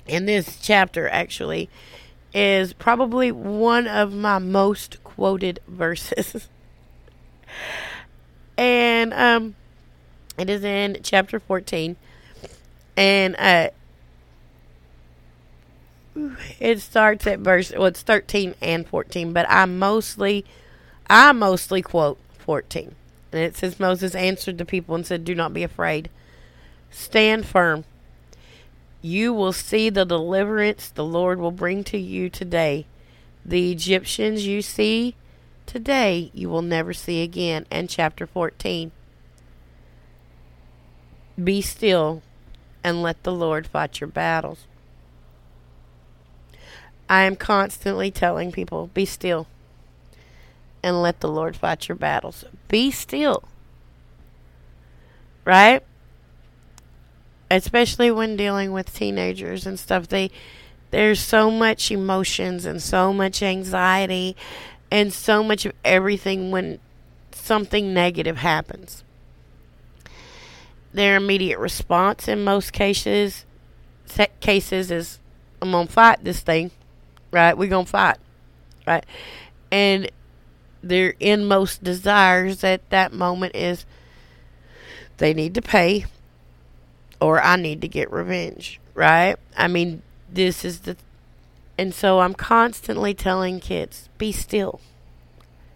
in 0.06 0.26
this 0.26 0.60
chapter 0.62 1.10
actually, 1.10 1.70
is 2.34 2.74
probably 2.74 3.32
one 3.32 3.88
of 3.88 4.14
my 4.14 4.38
most 4.38 5.04
quoted 5.20 5.60
verses. 5.68 6.48
and 8.58 9.14
um 9.14 9.54
it 10.38 10.50
is 10.50 10.64
in 10.64 10.98
chapter 11.04 11.42
14 11.42 11.98
and 12.96 13.36
uh 13.38 13.70
it 16.62 16.80
starts 16.80 17.28
at 17.28 17.40
verse 17.40 17.74
well 17.74 17.88
it's 17.88 18.02
13 18.02 18.56
and 18.62 18.88
14 18.88 19.34
but 19.34 19.46
i 19.50 19.66
mostly 19.66 20.46
i 21.10 21.34
mostly 21.34 21.82
quote 21.82 22.18
14 22.38 22.96
and 23.34 23.42
it 23.42 23.58
says 23.58 23.78
moses 23.78 24.16
answered 24.16 24.58
the 24.58 24.64
people 24.64 24.96
and 24.96 25.06
said 25.06 25.26
do 25.26 25.36
not 25.36 25.54
be 25.54 25.64
afraid. 25.64 26.10
Stand 26.92 27.46
firm. 27.46 27.84
You 29.02 29.34
will 29.34 29.54
see 29.54 29.90
the 29.90 30.06
deliverance 30.06 30.88
the 30.88 31.04
lord 31.04 31.40
will 31.40 31.52
bring 31.52 31.84
to 31.86 31.98
you 31.98 32.30
today 32.30 32.86
the 33.50 33.72
egyptians 33.72 34.46
you 34.46 34.62
see 34.62 35.16
today 35.66 36.32
you 36.34 36.50
will 36.50 36.62
never 36.62 36.94
see 36.94 37.22
again 37.22 37.66
and 37.72 37.90
chapter 37.90 38.26
14 38.26 38.92
be 41.42 41.62
still 41.62 42.22
and 42.84 43.02
let 43.02 43.22
the 43.24 43.34
lord 43.34 43.68
fight 43.68 44.00
your 44.00 44.08
battles 44.08 44.66
I 47.10 47.24
am 47.24 47.36
constantly 47.36 48.12
telling 48.12 48.52
people 48.52 48.92
be 48.94 49.04
still 49.04 49.48
and 50.84 51.02
let 51.02 51.20
the 51.20 51.28
Lord 51.28 51.56
fight 51.56 51.88
your 51.88 51.96
battles. 51.96 52.46
Be 52.68 52.92
still. 52.92 53.44
Right? 55.44 55.84
Especially 57.50 58.12
when 58.12 58.38
dealing 58.38 58.72
with 58.72 58.94
teenagers 58.94 59.66
and 59.66 59.80
stuff. 59.80 60.08
They 60.08 60.30
there's 60.92 61.20
so 61.20 61.52
much 61.52 61.92
emotions 61.92 62.66
and 62.66 62.82
so 62.82 63.14
much 63.14 63.44
anxiety 63.44 64.36
and 64.92 65.14
so 65.14 65.44
much 65.44 65.66
of 65.66 65.74
everything 65.86 66.52
when 66.52 66.80
something 67.32 67.94
negative 67.94 68.38
happens. 68.38 69.04
Their 70.94 71.16
immediate 71.16 71.60
response 71.60 72.28
in 72.28 72.44
most 72.44 72.74
cases 72.74 73.46
set 74.06 74.40
cases 74.40 74.90
is 74.90 75.20
I'm 75.62 75.72
gonna 75.72 75.88
fight 75.88 76.24
this 76.24 76.42
thing 76.42 76.72
right? 77.32 77.58
We're 77.58 77.70
to 77.70 77.86
fight, 77.86 78.18
right? 78.88 79.06
And 79.72 80.10
their 80.82 81.16
inmost 81.20 81.84
desires 81.84 82.64
at 82.64 82.90
that 82.90 83.14
moment 83.14 83.56
is 83.56 83.86
they 85.18 85.34
need 85.34 85.54
to 85.56 85.62
pay 85.62 86.06
or 87.22 87.42
I 87.42 87.58
need 87.58 87.82
to 87.82 87.88
get 87.88 88.12
revenge, 88.12 88.80
right? 88.94 89.36
I 89.58 89.68
mean, 89.68 90.02
this 90.32 90.64
is 90.66 90.82
the. 90.82 90.98
And 91.78 91.94
so 91.94 92.20
I'm 92.20 92.34
constantly 92.34 93.14
telling 93.14 93.60
kids 93.60 94.10
be 94.18 94.32
still, 94.32 94.82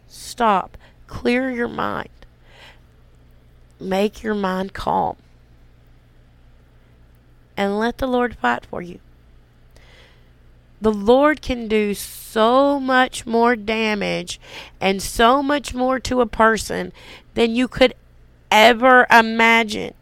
stop, 0.07 0.77
clear 1.07 1.49
your 1.49 1.69
mind, 1.69 2.09
make 3.79 4.21
your 4.21 4.35
mind 4.35 4.73
calm, 4.73 5.15
and 7.55 7.79
let 7.79 7.99
the 7.99 8.07
Lord 8.07 8.35
fight 8.35 8.65
for 8.65 8.81
you 8.81 8.99
the 10.83 10.91
Lord 10.91 11.41
can 11.41 11.69
do 11.69 11.93
so 11.93 12.77
much 12.77 13.25
more 13.25 13.55
damage 13.55 14.37
and 14.81 15.01
so 15.01 15.41
much 15.41 15.73
more 15.73 15.97
to 16.01 16.19
a 16.19 16.25
person 16.25 16.91
than 17.35 17.55
you 17.55 17.69
could 17.69 17.93
ever 18.51 19.07
imagine 19.09 19.93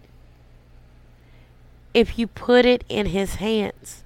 if 1.94 2.18
you 2.18 2.26
put 2.26 2.66
it 2.66 2.84
in 2.90 3.08
His 3.08 3.36
hands. 3.36 4.04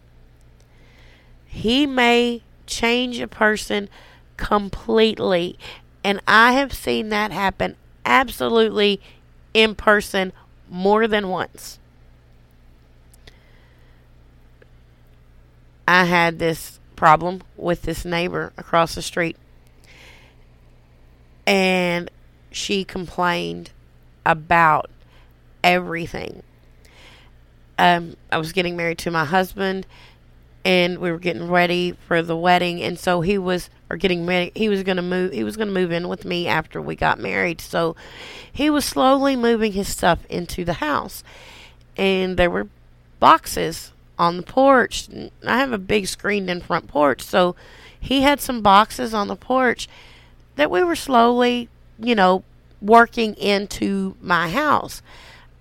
He 1.55 1.87
may 1.87 2.41
change 2.67 3.21
a 3.21 3.29
person 3.29 3.87
completely. 4.35 5.57
And 6.03 6.19
I 6.27 6.51
have 6.51 6.73
seen 6.73 7.07
that 7.09 7.31
happen 7.31 7.77
absolutely 8.05 8.99
in 9.53 9.73
person 9.73 10.33
more 10.69 11.07
than 11.07 11.29
once. 11.29 11.79
I 15.87 16.03
had 16.03 16.39
this 16.39 16.77
problem 16.97 17.41
with 17.55 17.83
this 17.83 18.03
neighbor 18.03 18.51
across 18.57 18.95
the 18.95 19.01
street. 19.01 19.37
And 21.47 22.11
she 22.51 22.83
complained 22.83 23.71
about 24.25 24.89
everything. 25.63 26.43
Um, 27.79 28.17
I 28.29 28.39
was 28.39 28.51
getting 28.51 28.75
married 28.75 28.97
to 28.99 29.11
my 29.11 29.23
husband, 29.23 29.87
and 30.65 30.97
we 30.97 31.11
were 31.11 31.19
getting 31.19 31.47
ready 31.47 31.91
for 32.07 32.23
the 32.23 32.35
wedding, 32.35 32.81
and 32.81 32.97
so 32.97 33.21
he 33.21 33.37
was, 33.37 33.69
or 33.89 33.97
getting 33.97 34.25
ready. 34.25 34.51
He 34.55 34.67
was 34.67 34.81
going 34.81 34.97
to 34.97 35.03
move. 35.03 35.31
He 35.31 35.43
was 35.43 35.55
going 35.55 35.67
to 35.67 35.73
move 35.73 35.91
in 35.91 36.07
with 36.09 36.25
me 36.25 36.47
after 36.47 36.81
we 36.81 36.95
got 36.95 37.19
married. 37.19 37.61
So 37.61 37.95
he 38.51 38.71
was 38.71 38.83
slowly 38.83 39.35
moving 39.35 39.73
his 39.73 39.87
stuff 39.87 40.25
into 40.27 40.65
the 40.65 40.73
house, 40.73 41.23
and 41.95 42.35
there 42.35 42.49
were 42.49 42.67
boxes 43.19 43.93
on 44.17 44.37
the 44.37 44.43
porch. 44.43 45.07
I 45.45 45.59
have 45.59 45.71
a 45.71 45.77
big 45.77 46.07
screened 46.07 46.49
in 46.49 46.61
front 46.61 46.87
porch, 46.87 47.21
so 47.21 47.55
he 47.99 48.21
had 48.21 48.41
some 48.41 48.61
boxes 48.61 49.13
on 49.13 49.27
the 49.27 49.35
porch 49.35 49.87
that 50.55 50.71
we 50.71 50.83
were 50.83 50.95
slowly, 50.95 51.69
you 51.99 52.15
know, 52.15 52.43
working 52.81 53.35
into 53.35 54.15
my 54.19 54.49
house 54.49 55.03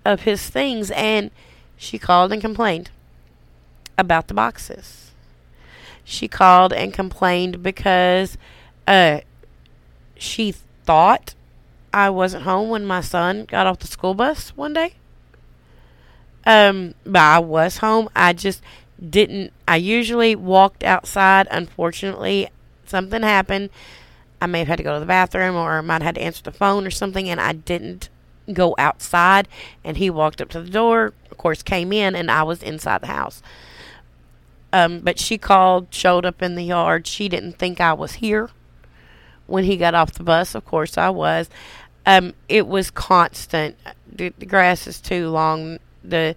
of 0.03 0.21
his 0.21 0.49
things 0.49 0.91
and 0.91 1.31
she 1.77 1.97
called 1.97 2.31
and 2.31 2.41
complained 2.41 2.89
about 3.97 4.27
the 4.27 4.33
boxes. 4.33 5.11
She 6.03 6.27
called 6.27 6.71
and 6.73 6.93
complained 6.93 7.63
because 7.63 8.37
uh 8.87 9.21
she 10.17 10.51
thought 10.51 11.33
I 11.93 12.09
wasn't 12.09 12.43
home 12.43 12.69
when 12.69 12.85
my 12.85 13.01
son 13.01 13.45
got 13.45 13.67
off 13.67 13.79
the 13.79 13.87
school 13.87 14.13
bus 14.13 14.49
one 14.49 14.73
day. 14.73 14.95
Um, 16.45 16.93
but 17.05 17.21
I 17.21 17.39
was 17.39 17.77
home. 17.77 18.09
I 18.15 18.33
just 18.33 18.61
didn't. 19.09 19.51
I 19.67 19.77
usually 19.77 20.35
walked 20.35 20.83
outside. 20.83 21.47
Unfortunately, 21.49 22.49
something 22.85 23.23
happened. 23.23 23.69
I 24.41 24.45
may 24.47 24.59
have 24.59 24.67
had 24.67 24.77
to 24.77 24.83
go 24.83 24.93
to 24.93 24.99
the 24.99 25.05
bathroom 25.05 25.55
or 25.55 25.77
I 25.77 25.81
might 25.81 26.01
have 26.01 26.03
had 26.03 26.15
to 26.15 26.21
answer 26.21 26.43
the 26.43 26.51
phone 26.51 26.85
or 26.85 26.91
something, 26.91 27.29
and 27.29 27.41
I 27.41 27.53
didn't 27.53 28.09
go 28.51 28.75
outside. 28.77 29.47
And 29.83 29.97
he 29.97 30.09
walked 30.09 30.41
up 30.41 30.49
to 30.49 30.61
the 30.61 30.69
door, 30.69 31.13
of 31.31 31.37
course, 31.37 31.63
came 31.63 31.91
in, 31.91 32.15
and 32.15 32.29
I 32.29 32.43
was 32.43 32.61
inside 32.61 33.01
the 33.01 33.07
house. 33.07 33.41
Um, 34.75 34.99
but 34.99 35.17
she 35.19 35.37
called, 35.37 35.87
showed 35.91 36.25
up 36.25 36.41
in 36.41 36.55
the 36.55 36.63
yard. 36.63 37.07
She 37.07 37.29
didn't 37.29 37.53
think 37.53 37.79
I 37.79 37.93
was 37.93 38.15
here 38.15 38.49
when 39.47 39.63
he 39.63 39.77
got 39.77 39.95
off 39.95 40.11
the 40.11 40.23
bus. 40.23 40.53
Of 40.53 40.65
course, 40.65 40.97
I 40.97 41.09
was. 41.09 41.49
Um, 42.05 42.33
it 42.49 42.67
was 42.67 42.91
constant. 42.91 43.77
The, 44.11 44.33
the 44.37 44.45
grass 44.45 44.85
is 44.85 44.99
too 44.99 45.29
long 45.29 45.79
the 46.03 46.35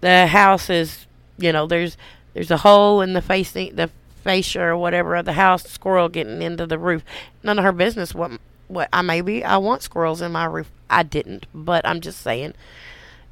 the 0.00 0.26
house 0.26 0.68
is 0.70 1.06
you 1.38 1.52
know 1.52 1.66
there's 1.66 1.96
there's 2.32 2.50
a 2.50 2.58
hole 2.58 3.00
in 3.00 3.12
the 3.12 3.22
facing 3.22 3.74
the 3.76 3.90
fascia 4.22 4.60
or 4.60 4.76
whatever 4.76 5.16
of 5.16 5.24
the 5.24 5.34
house 5.34 5.64
squirrel 5.64 6.08
getting 6.08 6.42
into 6.42 6.66
the 6.66 6.78
roof 6.78 7.04
none 7.42 7.58
of 7.58 7.64
her 7.64 7.72
business 7.72 8.14
what 8.14 8.32
what 8.68 8.88
I 8.92 9.02
maybe 9.02 9.44
I 9.44 9.58
want 9.58 9.82
squirrels 9.82 10.20
in 10.22 10.32
my 10.32 10.46
roof 10.46 10.70
I 10.88 11.02
didn't 11.02 11.46
but 11.54 11.86
I'm 11.86 12.00
just 12.00 12.20
saying 12.20 12.54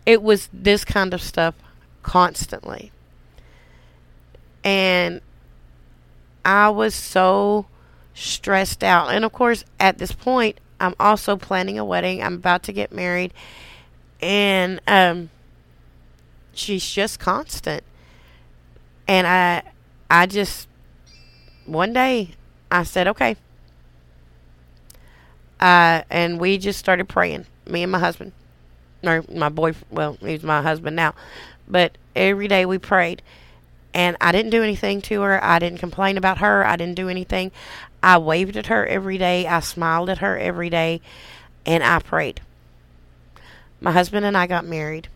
it 0.04 0.22
was 0.22 0.48
this 0.52 0.84
kind 0.84 1.14
of 1.14 1.22
stuff 1.22 1.54
constantly 2.02 2.92
and 4.64 5.20
I 6.44 6.70
was 6.70 6.94
so 6.94 7.66
stressed 8.14 8.85
out 8.85 9.09
and 9.09 9.25
of 9.25 9.33
course 9.33 9.64
at 9.81 9.98
this 9.98 10.12
point 10.12 10.59
I'm 10.79 10.94
also 11.01 11.37
planning 11.37 11.79
a 11.79 11.85
wedding 11.85 12.22
I'm 12.22 12.35
about 12.35 12.64
to 12.64 12.72
get 12.72 12.92
married 12.92 13.33
and 14.20 14.81
um 14.87 15.31
she's 16.55 16.88
just 16.88 17.18
constant. 17.18 17.83
And 19.09 19.27
I 19.27 19.62
I 20.11 20.27
just 20.27 20.68
one 21.66 21.92
day 21.92 22.31
I 22.70 22.85
said, 22.85 23.09
"Okay." 23.09 23.37
Uh, 25.61 26.03
and 26.11 26.40
we 26.40 26.59
just 26.59 26.79
started 26.79 27.09
praying, 27.09 27.46
me 27.66 27.85
and 27.85 27.92
my 27.92 27.98
husband, 27.98 28.33
or 29.05 29.25
my 29.33 29.48
boy. 29.48 29.75
Well, 29.90 30.16
he's 30.20 30.42
my 30.42 30.62
husband 30.62 30.96
now, 30.96 31.14
but 31.68 31.96
every 32.16 32.48
day 32.48 32.66
we 32.66 32.79
prayed, 32.79 33.22
and 33.94 34.16
I 34.20 34.33
didn't 34.33 34.50
do 34.50 34.62
anything 34.62 35.00
to 35.02 35.20
her. 35.22 35.42
I 35.42 35.59
didn't 35.59 35.78
complain 35.78 36.16
about 36.16 36.38
her. 36.38 36.64
I 36.64 36.76
didn't 36.76 36.96
do 36.96 37.09
anything. 37.09 37.52
I 38.02 38.18
waved 38.18 38.57
at 38.57 38.66
her 38.66 38.87
every 38.87 39.18
day. 39.18 39.46
I 39.46 39.61
smiled 39.61 40.11
at 40.11 40.18
her 40.18 40.38
every 40.38 40.70
day, 40.70 41.00
and 41.66 41.85
I 41.85 41.98
prayed. 42.00 42.40
My 43.81 43.92
husband 43.92 44.24
and 44.24 44.37
I 44.37 44.46
got 44.46 44.64
married. 44.64 45.09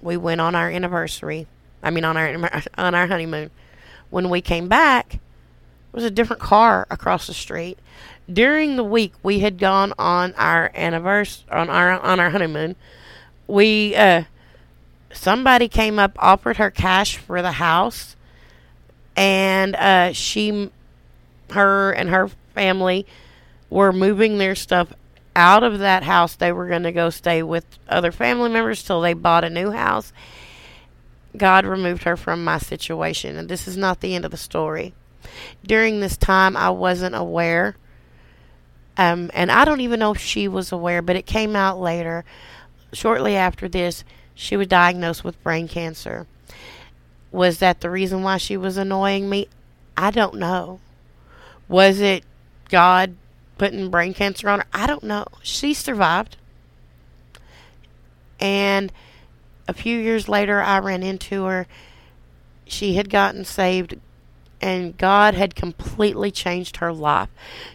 We 0.00 0.16
went 0.16 0.40
on 0.40 0.54
our 0.54 0.70
anniversary. 0.70 1.46
I 1.82 1.90
mean, 1.90 2.04
on 2.04 2.16
our 2.16 2.62
on 2.78 2.94
our 2.94 3.06
honeymoon. 3.06 3.50
When 4.10 4.30
we 4.30 4.40
came 4.40 4.68
back, 4.68 5.14
it 5.14 5.20
was 5.92 6.04
a 6.04 6.10
different 6.10 6.40
car 6.40 6.86
across 6.90 7.26
the 7.26 7.34
street. 7.34 7.78
During 8.32 8.76
the 8.76 8.84
week 8.84 9.12
we 9.22 9.40
had 9.40 9.58
gone 9.58 9.92
on 9.98 10.34
our 10.34 10.70
anniversary 10.74 11.44
on 11.50 11.68
our 11.68 11.98
on 12.00 12.20
our 12.20 12.30
honeymoon, 12.30 12.76
we 13.46 13.94
uh, 13.96 14.24
somebody 15.14 15.68
came 15.68 15.98
up 15.98 16.16
offered 16.18 16.56
her 16.58 16.70
cash 16.70 17.16
for 17.16 17.42
the 17.42 17.52
house, 17.52 18.16
and 19.16 19.74
uh, 19.76 20.12
she, 20.12 20.70
her 21.50 21.92
and 21.92 22.10
her 22.10 22.28
family 22.54 23.06
were 23.70 23.92
moving 23.92 24.38
their 24.38 24.54
stuff 24.54 24.92
out 25.36 25.62
of 25.62 25.78
that 25.80 26.02
house. 26.02 26.36
They 26.36 26.52
were 26.52 26.68
going 26.68 26.84
to 26.84 26.92
go 26.92 27.10
stay 27.10 27.42
with 27.42 27.64
other 27.88 28.12
family 28.12 28.50
members 28.50 28.82
till 28.82 29.00
they 29.00 29.14
bought 29.14 29.44
a 29.44 29.50
new 29.50 29.70
house. 29.70 30.12
God 31.36 31.66
removed 31.66 32.04
her 32.04 32.16
from 32.16 32.44
my 32.44 32.58
situation, 32.58 33.36
and 33.36 33.48
this 33.48 33.66
is 33.66 33.76
not 33.76 34.00
the 34.00 34.14
end 34.14 34.24
of 34.24 34.30
the 34.30 34.36
story. 34.36 34.94
During 35.64 36.00
this 36.00 36.16
time, 36.16 36.56
I 36.56 36.70
wasn't 36.70 37.16
aware, 37.16 37.76
um, 38.96 39.30
and 39.34 39.50
I 39.50 39.64
don't 39.64 39.80
even 39.80 39.98
know 39.98 40.12
if 40.12 40.20
she 40.20 40.46
was 40.46 40.70
aware, 40.70 41.02
but 41.02 41.16
it 41.16 41.26
came 41.26 41.56
out 41.56 41.80
later. 41.80 42.24
Shortly 42.92 43.34
after 43.34 43.68
this, 43.68 44.04
she 44.34 44.56
was 44.56 44.66
diagnosed 44.66 45.24
with 45.24 45.42
brain 45.42 45.68
cancer. 45.68 46.26
Was 47.30 47.58
that 47.58 47.80
the 47.80 47.90
reason 47.90 48.22
why 48.22 48.36
she 48.36 48.56
was 48.56 48.76
annoying 48.76 49.28
me? 49.28 49.48
I 49.96 50.10
don't 50.10 50.36
know. 50.36 50.80
Was 51.68 52.00
it 52.00 52.24
God 52.68 53.16
putting 53.58 53.90
brain 53.90 54.14
cancer 54.14 54.48
on 54.48 54.60
her? 54.60 54.66
I 54.72 54.86
don't 54.86 55.04
know. 55.04 55.26
She 55.42 55.74
survived. 55.74 56.36
And 58.40 58.92
a 59.66 59.72
few 59.72 59.98
years 59.98 60.28
later, 60.28 60.60
I 60.60 60.78
ran 60.78 61.02
into 61.02 61.44
her. 61.44 61.66
She 62.66 62.94
had 62.94 63.10
gotten 63.10 63.44
saved, 63.44 63.98
and 64.60 64.96
God 64.96 65.34
had 65.34 65.54
completely 65.54 66.30
changed 66.30 66.78
her 66.78 66.92
life. 66.92 67.28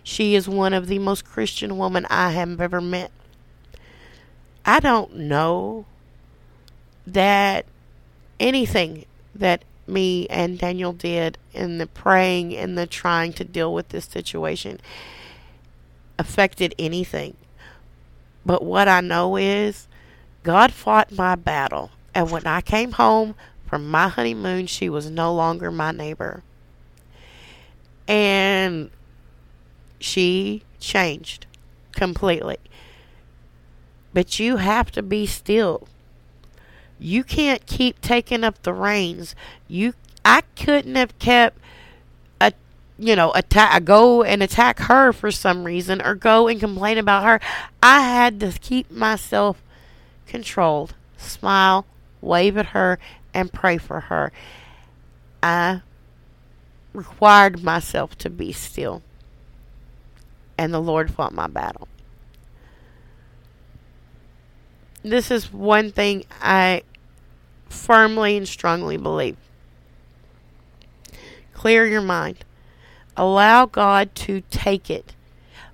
She 0.03 0.35
is 0.35 0.47
one 0.47 0.73
of 0.73 0.87
the 0.87 0.99
most 0.99 1.25
Christian 1.25 1.77
women 1.77 2.05
I 2.09 2.31
have 2.31 2.59
ever 2.59 2.81
met. 2.81 3.11
I 4.65 4.79
don't 4.79 5.15
know 5.15 5.85
that 7.13 7.65
anything 8.39 9.05
that 9.35 9.63
me 9.87 10.27
and 10.27 10.59
Daniel 10.59 10.93
did 10.93 11.37
in 11.53 11.77
the 11.77 11.87
praying 11.87 12.55
and 12.55 12.77
the 12.77 12.87
trying 12.87 13.33
to 13.33 13.43
deal 13.43 13.73
with 13.73 13.89
this 13.89 14.05
situation 14.05 14.79
affected 16.17 16.75
anything. 16.77 17.35
But 18.45 18.63
what 18.63 18.87
I 18.87 19.01
know 19.01 19.35
is 19.35 19.87
God 20.43 20.71
fought 20.71 21.11
my 21.11 21.35
battle. 21.35 21.91
And 22.13 22.31
when 22.31 22.45
I 22.45 22.61
came 22.61 22.93
home 22.93 23.35
from 23.65 23.89
my 23.89 24.07
honeymoon, 24.07 24.67
she 24.67 24.89
was 24.89 25.09
no 25.09 25.33
longer 25.33 25.71
my 25.71 25.91
neighbor. 25.91 26.43
And 28.07 28.89
she 29.99 30.63
changed 30.79 31.45
completely. 31.91 32.57
But 34.13 34.39
you 34.39 34.57
have 34.57 34.91
to 34.91 35.03
be 35.03 35.25
still. 35.25 35.87
You 36.99 37.23
can't 37.23 37.65
keep 37.65 38.01
taking 38.01 38.43
up 38.43 38.61
the 38.63 38.73
reins. 38.73 39.35
You 39.67 39.93
I 40.25 40.41
couldn't 40.55 40.95
have 40.95 41.17
kept 41.17 41.57
a 42.41 42.53
you 42.97 43.15
know, 43.15 43.31
attack 43.31 43.85
go 43.85 44.23
and 44.23 44.43
attack 44.43 44.79
her 44.79 45.13
for 45.13 45.31
some 45.31 45.63
reason 45.63 46.01
or 46.01 46.13
go 46.13 46.47
and 46.47 46.59
complain 46.59 46.97
about 46.97 47.23
her. 47.23 47.39
I 47.81 48.01
had 48.01 48.39
to 48.41 48.51
keep 48.59 48.91
myself 48.91 49.63
controlled. 50.27 50.93
Smile, 51.17 51.85
wave 52.21 52.57
at 52.57 52.67
her 52.67 52.99
and 53.33 53.51
pray 53.51 53.77
for 53.77 54.01
her. 54.01 54.31
I 55.41 55.81
required 56.93 57.63
myself 57.63 58.17
to 58.17 58.29
be 58.29 58.51
still. 58.51 59.01
And 60.57 60.73
the 60.73 60.81
Lord 60.81 61.13
fought 61.13 61.33
my 61.33 61.47
battle 61.47 61.87
this 65.03 65.31
is 65.31 65.51
one 65.51 65.91
thing 65.91 66.25
I 66.41 66.83
firmly 67.69 68.37
and 68.37 68.47
strongly 68.47 68.97
believe. 68.97 69.37
Clear 71.53 71.85
your 71.85 72.01
mind. 72.01 72.45
Allow 73.15 73.65
God 73.65 74.15
to 74.15 74.41
take 74.49 74.89
it. 74.89 75.13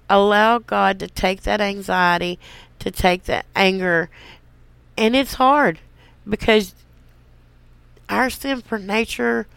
Allow 0.09 0.59
God 0.59 0.99
to 0.99 1.07
take 1.07 1.43
that 1.43 1.61
anxiety, 1.61 2.39
to 2.79 2.91
take 2.91 3.23
that 3.23 3.45
anger. 3.55 4.09
And 4.97 5.15
it's 5.15 5.35
hard 5.35 5.79
because 6.27 6.73
our 8.09 8.29
sinful 8.29 8.79
nature, 8.79 9.47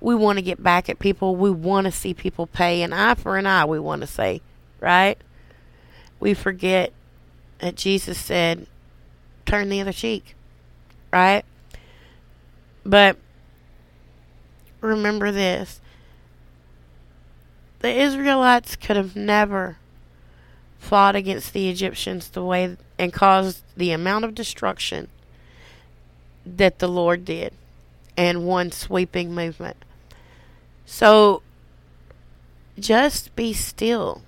we 0.00 0.14
want 0.14 0.38
to 0.38 0.42
get 0.42 0.62
back 0.62 0.88
at 0.88 0.98
people. 0.98 1.36
We 1.36 1.50
want 1.50 1.86
to 1.86 1.92
see 1.92 2.14
people 2.14 2.46
pay 2.46 2.82
an 2.82 2.92
eye 2.92 3.14
for 3.14 3.36
an 3.36 3.46
eye, 3.46 3.64
we 3.64 3.78
want 3.78 4.00
to 4.00 4.06
say, 4.06 4.40
right? 4.80 5.18
We 6.18 6.34
forget 6.34 6.92
that 7.58 7.76
Jesus 7.76 8.18
said, 8.18 8.66
turn 9.44 9.68
the 9.68 9.80
other 9.80 9.92
cheek. 9.92 10.34
Right? 11.12 11.44
But 12.86 13.16
remember 14.80 15.32
this 15.32 15.80
the 17.80 17.90
Israelites 17.90 18.76
could 18.76 18.96
have 18.96 19.16
never 19.16 19.78
fought 20.78 21.16
against 21.16 21.52
the 21.52 21.68
Egyptians 21.68 22.28
the 22.28 22.44
way 22.44 22.76
and 22.96 23.12
caused 23.12 23.64
the 23.76 23.90
amount 23.90 24.24
of 24.24 24.36
destruction 24.36 25.08
that 26.44 26.78
the 26.78 26.86
Lord 26.86 27.24
did 27.24 27.52
in 28.16 28.46
one 28.46 28.70
sweeping 28.70 29.34
movement. 29.34 29.84
So 30.84 31.42
just 32.78 33.34
be 33.34 33.52
still. 33.52 34.22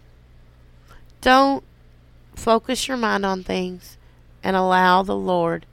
Don't 1.21 1.63
focus 2.35 2.89
your 2.89 2.97
mind 2.97 3.25
on 3.25 3.45
things 3.45 3.97
and 4.43 4.57
allow 4.57 5.05
the 5.05 5.17
Lord 5.17 5.65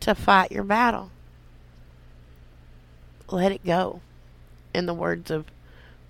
to 0.00 0.14
fight 0.14 0.52
your 0.52 0.64
battle. 0.64 1.10
Let 3.30 3.52
it 3.52 3.64
go. 3.64 4.00
In 4.74 4.86
the 4.86 4.94
words 4.94 5.30
of, 5.30 5.46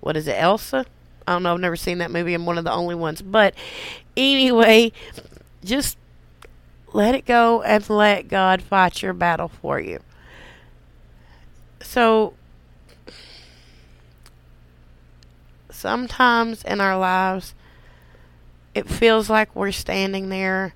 what 0.01 0.17
is 0.17 0.27
it, 0.27 0.37
Elsa? 0.39 0.85
I 1.27 1.33
don't 1.33 1.43
know, 1.43 1.55
I've 1.55 1.61
never 1.61 1.77
seen 1.77 1.99
that 1.99 2.11
movie. 2.11 2.35
I'm 2.35 2.47
one 2.47 2.59
of 2.59 2.65
the 2.65 2.73
only 2.73 2.95
ones. 2.95 3.23
But 3.23 3.55
anyway, 4.17 4.93
just 5.65 5.97
let 6.93 7.15
it 7.15 7.25
go 7.25 7.63
and 7.63 7.89
let 7.89 8.29
God 8.29 8.63
fight 8.63 9.03
your 9.03 9.13
battle 9.13 9.49
for 9.49 9.79
you. 9.79 10.01
So, 11.81 12.35
sometimes 15.71 16.63
in 16.65 16.81
our 16.81 16.99
lives, 16.99 17.55
it 18.75 18.89
feels 18.89 19.31
like 19.31 19.55
we're 19.55 19.73
standing 19.73 20.29
there 20.29 20.75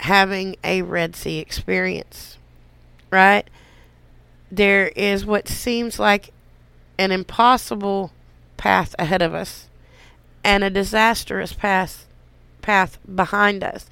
having 0.00 0.56
a 0.62 0.82
Red 0.82 1.16
Sea 1.16 1.38
experience, 1.38 2.36
right? 3.10 3.48
There 4.56 4.88
is 4.94 5.26
what 5.26 5.48
seems 5.48 5.98
like 5.98 6.30
an 6.96 7.10
impossible 7.10 8.12
path 8.56 8.94
ahead 9.00 9.20
of 9.20 9.34
us 9.34 9.68
and 10.44 10.62
a 10.62 10.70
disastrous 10.70 11.52
path 11.52 12.06
path 12.62 12.98
behind 13.12 13.64
us. 13.64 13.90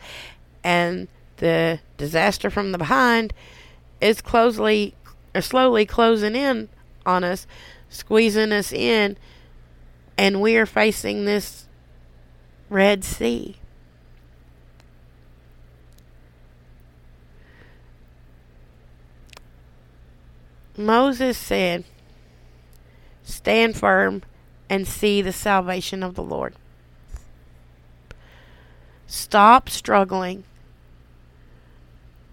And 0.63 1.09
the 1.39 1.81
disaster 1.97 2.49
from 2.49 2.71
the 2.71 2.79
behind 2.79 3.35
is 4.01 4.21
closely 4.21 4.95
or 5.35 5.41
slowly 5.41 5.85
closing 5.85 6.37
in 6.37 6.69
on 7.05 7.25
us, 7.25 7.49
squeezing 7.89 8.53
us 8.53 8.73
in, 8.73 9.17
and 10.17 10.41
we 10.41 10.57
are 10.57 10.67
facing 10.67 11.25
this 11.25 11.67
Red 12.71 13.03
Sea. 13.03 13.57
Moses 20.77 21.37
said, 21.37 21.85
Stand 23.23 23.77
firm 23.77 24.23
and 24.69 24.87
see 24.87 25.23
the 25.23 25.33
salvation 25.33 26.03
of 26.03 26.15
the 26.15 26.23
Lord. 26.23 26.55
Stop 29.07 29.69
struggling. 29.69 30.45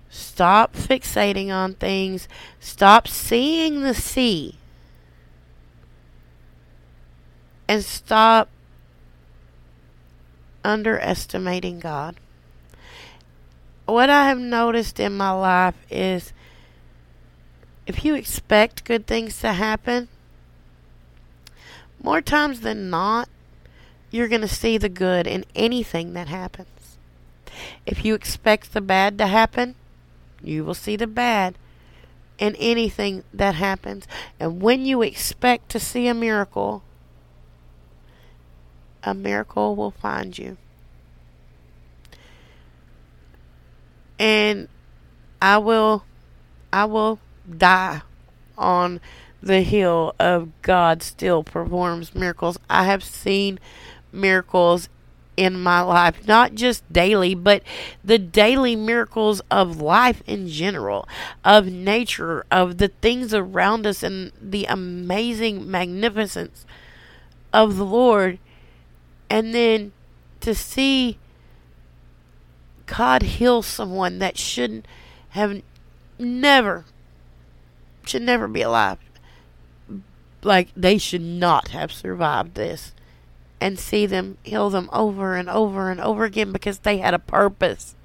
Stop 0.09 0.73
fixating 0.73 1.49
on 1.49 1.73
things. 1.73 2.27
Stop 2.59 3.07
seeing 3.07 3.81
the 3.81 3.93
sea. 3.93 4.55
And 7.67 7.83
stop 7.83 8.49
underestimating 10.63 11.79
God. 11.79 12.15
What 13.85 14.09
I 14.09 14.25
have 14.27 14.39
noticed 14.39 14.99
in 14.99 15.17
my 15.17 15.31
life 15.31 15.75
is 15.89 16.31
if 17.89 18.05
you 18.05 18.13
expect 18.13 18.85
good 18.85 19.07
things 19.07 19.39
to 19.39 19.51
happen, 19.51 20.09
more 22.03 22.21
times 22.21 22.61
than 22.61 22.91
not, 22.91 23.27
you're 24.11 24.27
going 24.27 24.41
to 24.41 24.47
see 24.47 24.77
the 24.77 24.87
good 24.87 25.25
in 25.25 25.43
anything 25.55 26.13
that 26.13 26.27
happens. 26.27 26.97
If 27.87 28.05
you 28.05 28.13
expect 28.13 28.73
the 28.73 28.81
bad 28.81 29.17
to 29.17 29.25
happen, 29.25 29.73
you 30.43 30.63
will 30.63 30.75
see 30.75 30.95
the 30.97 31.07
bad 31.07 31.55
in 32.37 32.55
anything 32.57 33.23
that 33.33 33.55
happens. 33.55 34.07
And 34.39 34.61
when 34.61 34.85
you 34.85 35.01
expect 35.01 35.69
to 35.69 35.79
see 35.79 36.07
a 36.07 36.13
miracle, 36.13 36.83
a 39.01 39.15
miracle 39.15 39.75
will 39.75 39.91
find 39.91 40.37
you. 40.37 40.57
And 44.19 44.67
I 45.41 45.57
will 45.57 46.03
I 46.71 46.85
will 46.85 47.19
die 47.57 48.01
on 48.57 48.99
the 49.41 49.61
hill 49.61 50.13
of 50.19 50.49
God 50.61 51.01
still 51.01 51.43
performs 51.43 52.13
miracles. 52.13 52.59
I 52.69 52.83
have 52.85 53.03
seen 53.03 53.59
miracles 54.11 54.89
in 55.37 55.57
my 55.57 55.79
life, 55.79 56.27
not 56.27 56.53
just 56.53 56.91
daily, 56.91 57.33
but 57.33 57.63
the 58.03 58.17
daily 58.17 58.75
miracles 58.75 59.41
of 59.49 59.79
life 59.79 60.21
in 60.27 60.49
general, 60.49 61.07
of 61.45 61.65
nature, 61.65 62.45
of 62.51 62.77
the 62.77 62.89
things 62.89 63.33
around 63.33 63.87
us, 63.87 64.03
and 64.03 64.33
the 64.41 64.65
amazing 64.65 65.71
magnificence 65.71 66.65
of 67.53 67.77
the 67.77 67.85
Lord. 67.85 68.37
And 69.29 69.55
then 69.55 69.93
to 70.41 70.53
see 70.53 71.17
God 72.85 73.21
heal 73.21 73.61
someone 73.61 74.19
that 74.19 74.37
shouldn't 74.37 74.85
have 75.29 75.61
never, 76.17 76.83
should 78.09 78.21
never 78.21 78.47
be 78.47 78.61
alive. 78.61 78.97
Like 80.41 80.69
they 80.75 80.97
should 80.97 81.21
not 81.21 81.69
have 81.69 81.91
survived 81.91 82.55
this 82.55 82.93
and 83.61 83.77
see 83.77 84.05
them 84.05 84.37
heal 84.43 84.69
them 84.69 84.89
over 84.93 85.35
and 85.35 85.49
over 85.49 85.91
and 85.91 85.99
over 85.99 86.23
again 86.23 86.51
because 86.51 86.79
they 86.79 86.97
had 86.97 87.13
a 87.13 87.19
purpose. 87.19 87.95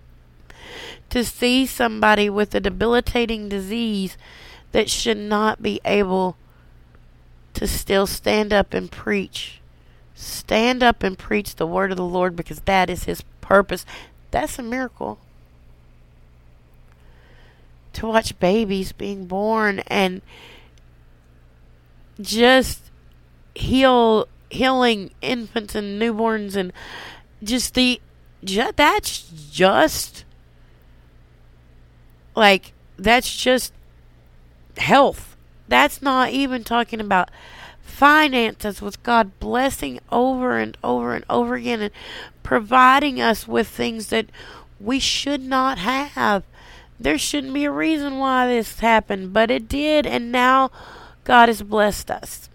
To 1.11 1.25
see 1.25 1.67
somebody 1.67 2.29
with 2.29 2.55
a 2.55 2.61
debilitating 2.61 3.49
disease 3.49 4.17
that 4.73 4.91
should 4.91 5.19
not 5.19 5.63
be 5.63 5.81
able 5.85 6.37
to 7.55 7.69
still 7.69 8.07
stand 8.07 8.53
up 8.53 8.75
and 8.75 8.91
preach. 8.91 9.61
Stand 10.15 10.83
up 10.83 11.03
and 11.03 11.19
preach 11.19 11.55
the 11.55 11.67
word 11.67 11.93
of 11.93 11.97
the 11.97 12.05
Lord 12.05 12.35
because 12.35 12.61
that 12.61 12.91
is 12.91 13.05
his 13.05 13.23
purpose. 13.41 13.87
That's 14.33 14.59
a 14.59 14.63
miracle. 14.63 15.19
To 17.95 18.07
watch 18.07 18.39
babies 18.39 18.93
being 18.93 19.27
born 19.27 19.81
and 19.87 20.21
just 22.21 22.91
heal 23.55 24.29
healing 24.51 25.11
infants 25.21 25.75
and 25.75 26.01
newborns 26.01 26.57
and 26.57 26.73
just 27.43 27.75
the 27.75 28.01
just, 28.43 28.77
that's 28.77 29.31
just 29.51 30.25
like 32.35 32.73
that's 32.99 33.37
just 33.37 33.73
health. 34.77 35.37
That's 35.69 36.03
not 36.03 36.31
even 36.31 36.63
talking 36.65 37.01
about 37.01 37.31
finances 37.81 38.83
with 38.83 39.03
God 39.03 39.39
blessing 39.39 40.01
over 40.11 40.59
and 40.59 40.77
over 40.83 41.15
and 41.15 41.25
over 41.31 41.55
again 41.55 41.81
and 41.81 41.93
providing 42.43 43.21
us 43.21 43.49
with 43.49 43.69
things 43.69 44.09
that 44.09 44.27
we 44.81 44.99
should 44.99 45.41
not 45.41 45.79
have. 45.79 46.43
There 46.99 47.19
shouldn't 47.19 47.55
be 47.55 47.65
a 47.65 47.71
reason 47.71 48.19
why 48.19 48.47
this 48.47 48.79
happened, 48.81 49.33
but 49.33 49.51
it 49.51 49.69
did, 49.69 50.07
and 50.07 50.31
now 50.31 50.71
God 51.25 51.49
has 51.49 51.63
blessed 51.63 52.11
us 52.11 52.49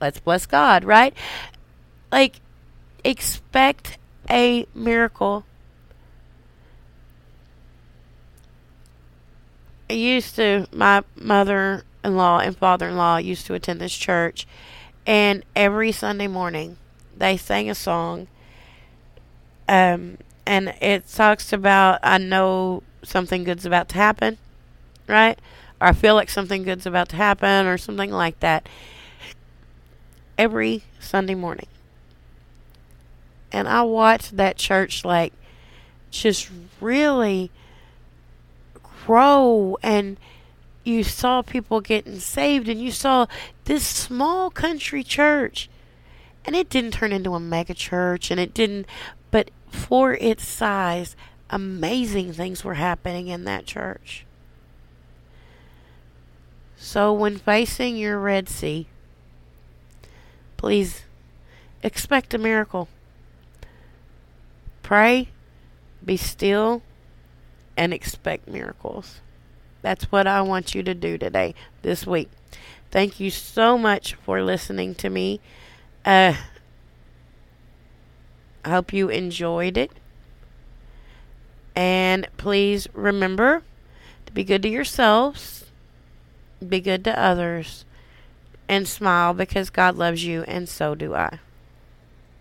let's 0.00 0.20
bless 0.20 0.46
God, 0.46 0.84
right? 0.84 1.14
Like, 2.10 2.40
expect 3.04 3.98
a 4.30 4.66
miracle. 4.74 5.44
I 9.90 9.94
used 9.94 10.36
to, 10.36 10.66
my 10.72 11.02
mother 11.16 11.84
in 12.04 12.16
law 12.16 12.38
and 12.40 12.56
father 12.56 12.88
in 12.88 12.96
law 12.96 13.16
used 13.16 13.46
to 13.46 13.54
attend 13.54 13.80
this 13.80 13.96
church, 13.96 14.46
and 15.06 15.44
every 15.56 15.92
Sunday 15.92 16.28
morning 16.28 16.76
they 17.16 17.36
sang 17.36 17.70
a 17.70 17.74
song. 17.74 18.28
Um, 19.68 20.18
and 20.46 20.74
it 20.80 21.08
talks 21.08 21.52
about, 21.52 22.00
I 22.02 22.18
know 22.18 22.82
something 23.02 23.44
good's 23.44 23.66
about 23.66 23.88
to 23.90 23.96
happen, 23.96 24.38
right? 25.06 25.38
Or 25.80 25.88
I 25.88 25.92
feel 25.92 26.14
like 26.14 26.30
something 26.30 26.62
good's 26.62 26.86
about 26.86 27.08
to 27.10 27.16
happen, 27.16 27.66
or 27.66 27.78
something 27.78 28.10
like 28.10 28.40
that 28.40 28.68
every 30.36 30.82
Sunday 31.00 31.34
morning. 31.34 31.66
And 33.50 33.68
I 33.68 33.82
watched 33.82 34.36
that 34.36 34.56
church 34.56 35.04
like 35.04 35.32
just 36.10 36.50
really 36.80 37.50
grow 39.04 39.76
and 39.82 40.18
you 40.84 41.02
saw 41.02 41.42
people 41.42 41.80
getting 41.80 42.18
saved 42.18 42.68
and 42.68 42.80
you 42.80 42.90
saw 42.90 43.26
this 43.64 43.86
small 43.86 44.50
country 44.50 45.02
church 45.02 45.68
and 46.44 46.56
it 46.56 46.70
didn't 46.70 46.92
turn 46.92 47.12
into 47.12 47.34
a 47.34 47.40
mega 47.40 47.74
church 47.74 48.30
and 48.30 48.40
it 48.40 48.54
didn't 48.54 48.86
but 49.30 49.50
for 49.70 50.14
its 50.14 50.46
size 50.46 51.14
amazing 51.50 52.32
things 52.32 52.64
were 52.64 52.74
happening 52.74 53.28
in 53.28 53.44
that 53.44 53.66
church 53.66 54.24
so 56.76 57.12
when 57.12 57.36
facing 57.36 57.96
your 57.96 58.18
red 58.18 58.48
sea 58.48 58.86
Please 60.58 61.04
expect 61.84 62.34
a 62.34 62.38
miracle. 62.38 62.88
Pray, 64.82 65.28
be 66.04 66.16
still, 66.16 66.82
and 67.76 67.94
expect 67.94 68.48
miracles. 68.48 69.20
That's 69.80 70.10
what 70.10 70.26
I 70.26 70.42
want 70.42 70.74
you 70.74 70.82
to 70.82 70.94
do 70.94 71.16
today, 71.16 71.54
this 71.82 72.06
week. 72.06 72.28
Thank 72.90 73.20
you 73.20 73.30
so 73.30 73.78
much 73.78 74.14
for 74.14 74.42
listening 74.42 74.96
to 74.96 75.08
me. 75.08 75.40
Uh, 76.04 76.34
I 78.64 78.70
hope 78.70 78.92
you 78.92 79.08
enjoyed 79.08 79.76
it. 79.76 79.92
And 81.78 82.26
please 82.36 82.88
remember 82.92 83.62
to 84.26 84.32
be 84.32 84.42
good 84.42 84.62
to 84.62 84.68
yourselves, 84.68 85.66
be 86.68 86.80
good 86.80 87.04
to 87.04 87.16
others, 87.16 87.84
and 88.68 88.88
smile 88.88 89.32
because 89.32 89.70
God 89.70 89.94
loves 89.94 90.24
you, 90.24 90.42
and 90.48 90.68
so 90.68 90.96
do 90.96 91.14
I. 91.14 91.38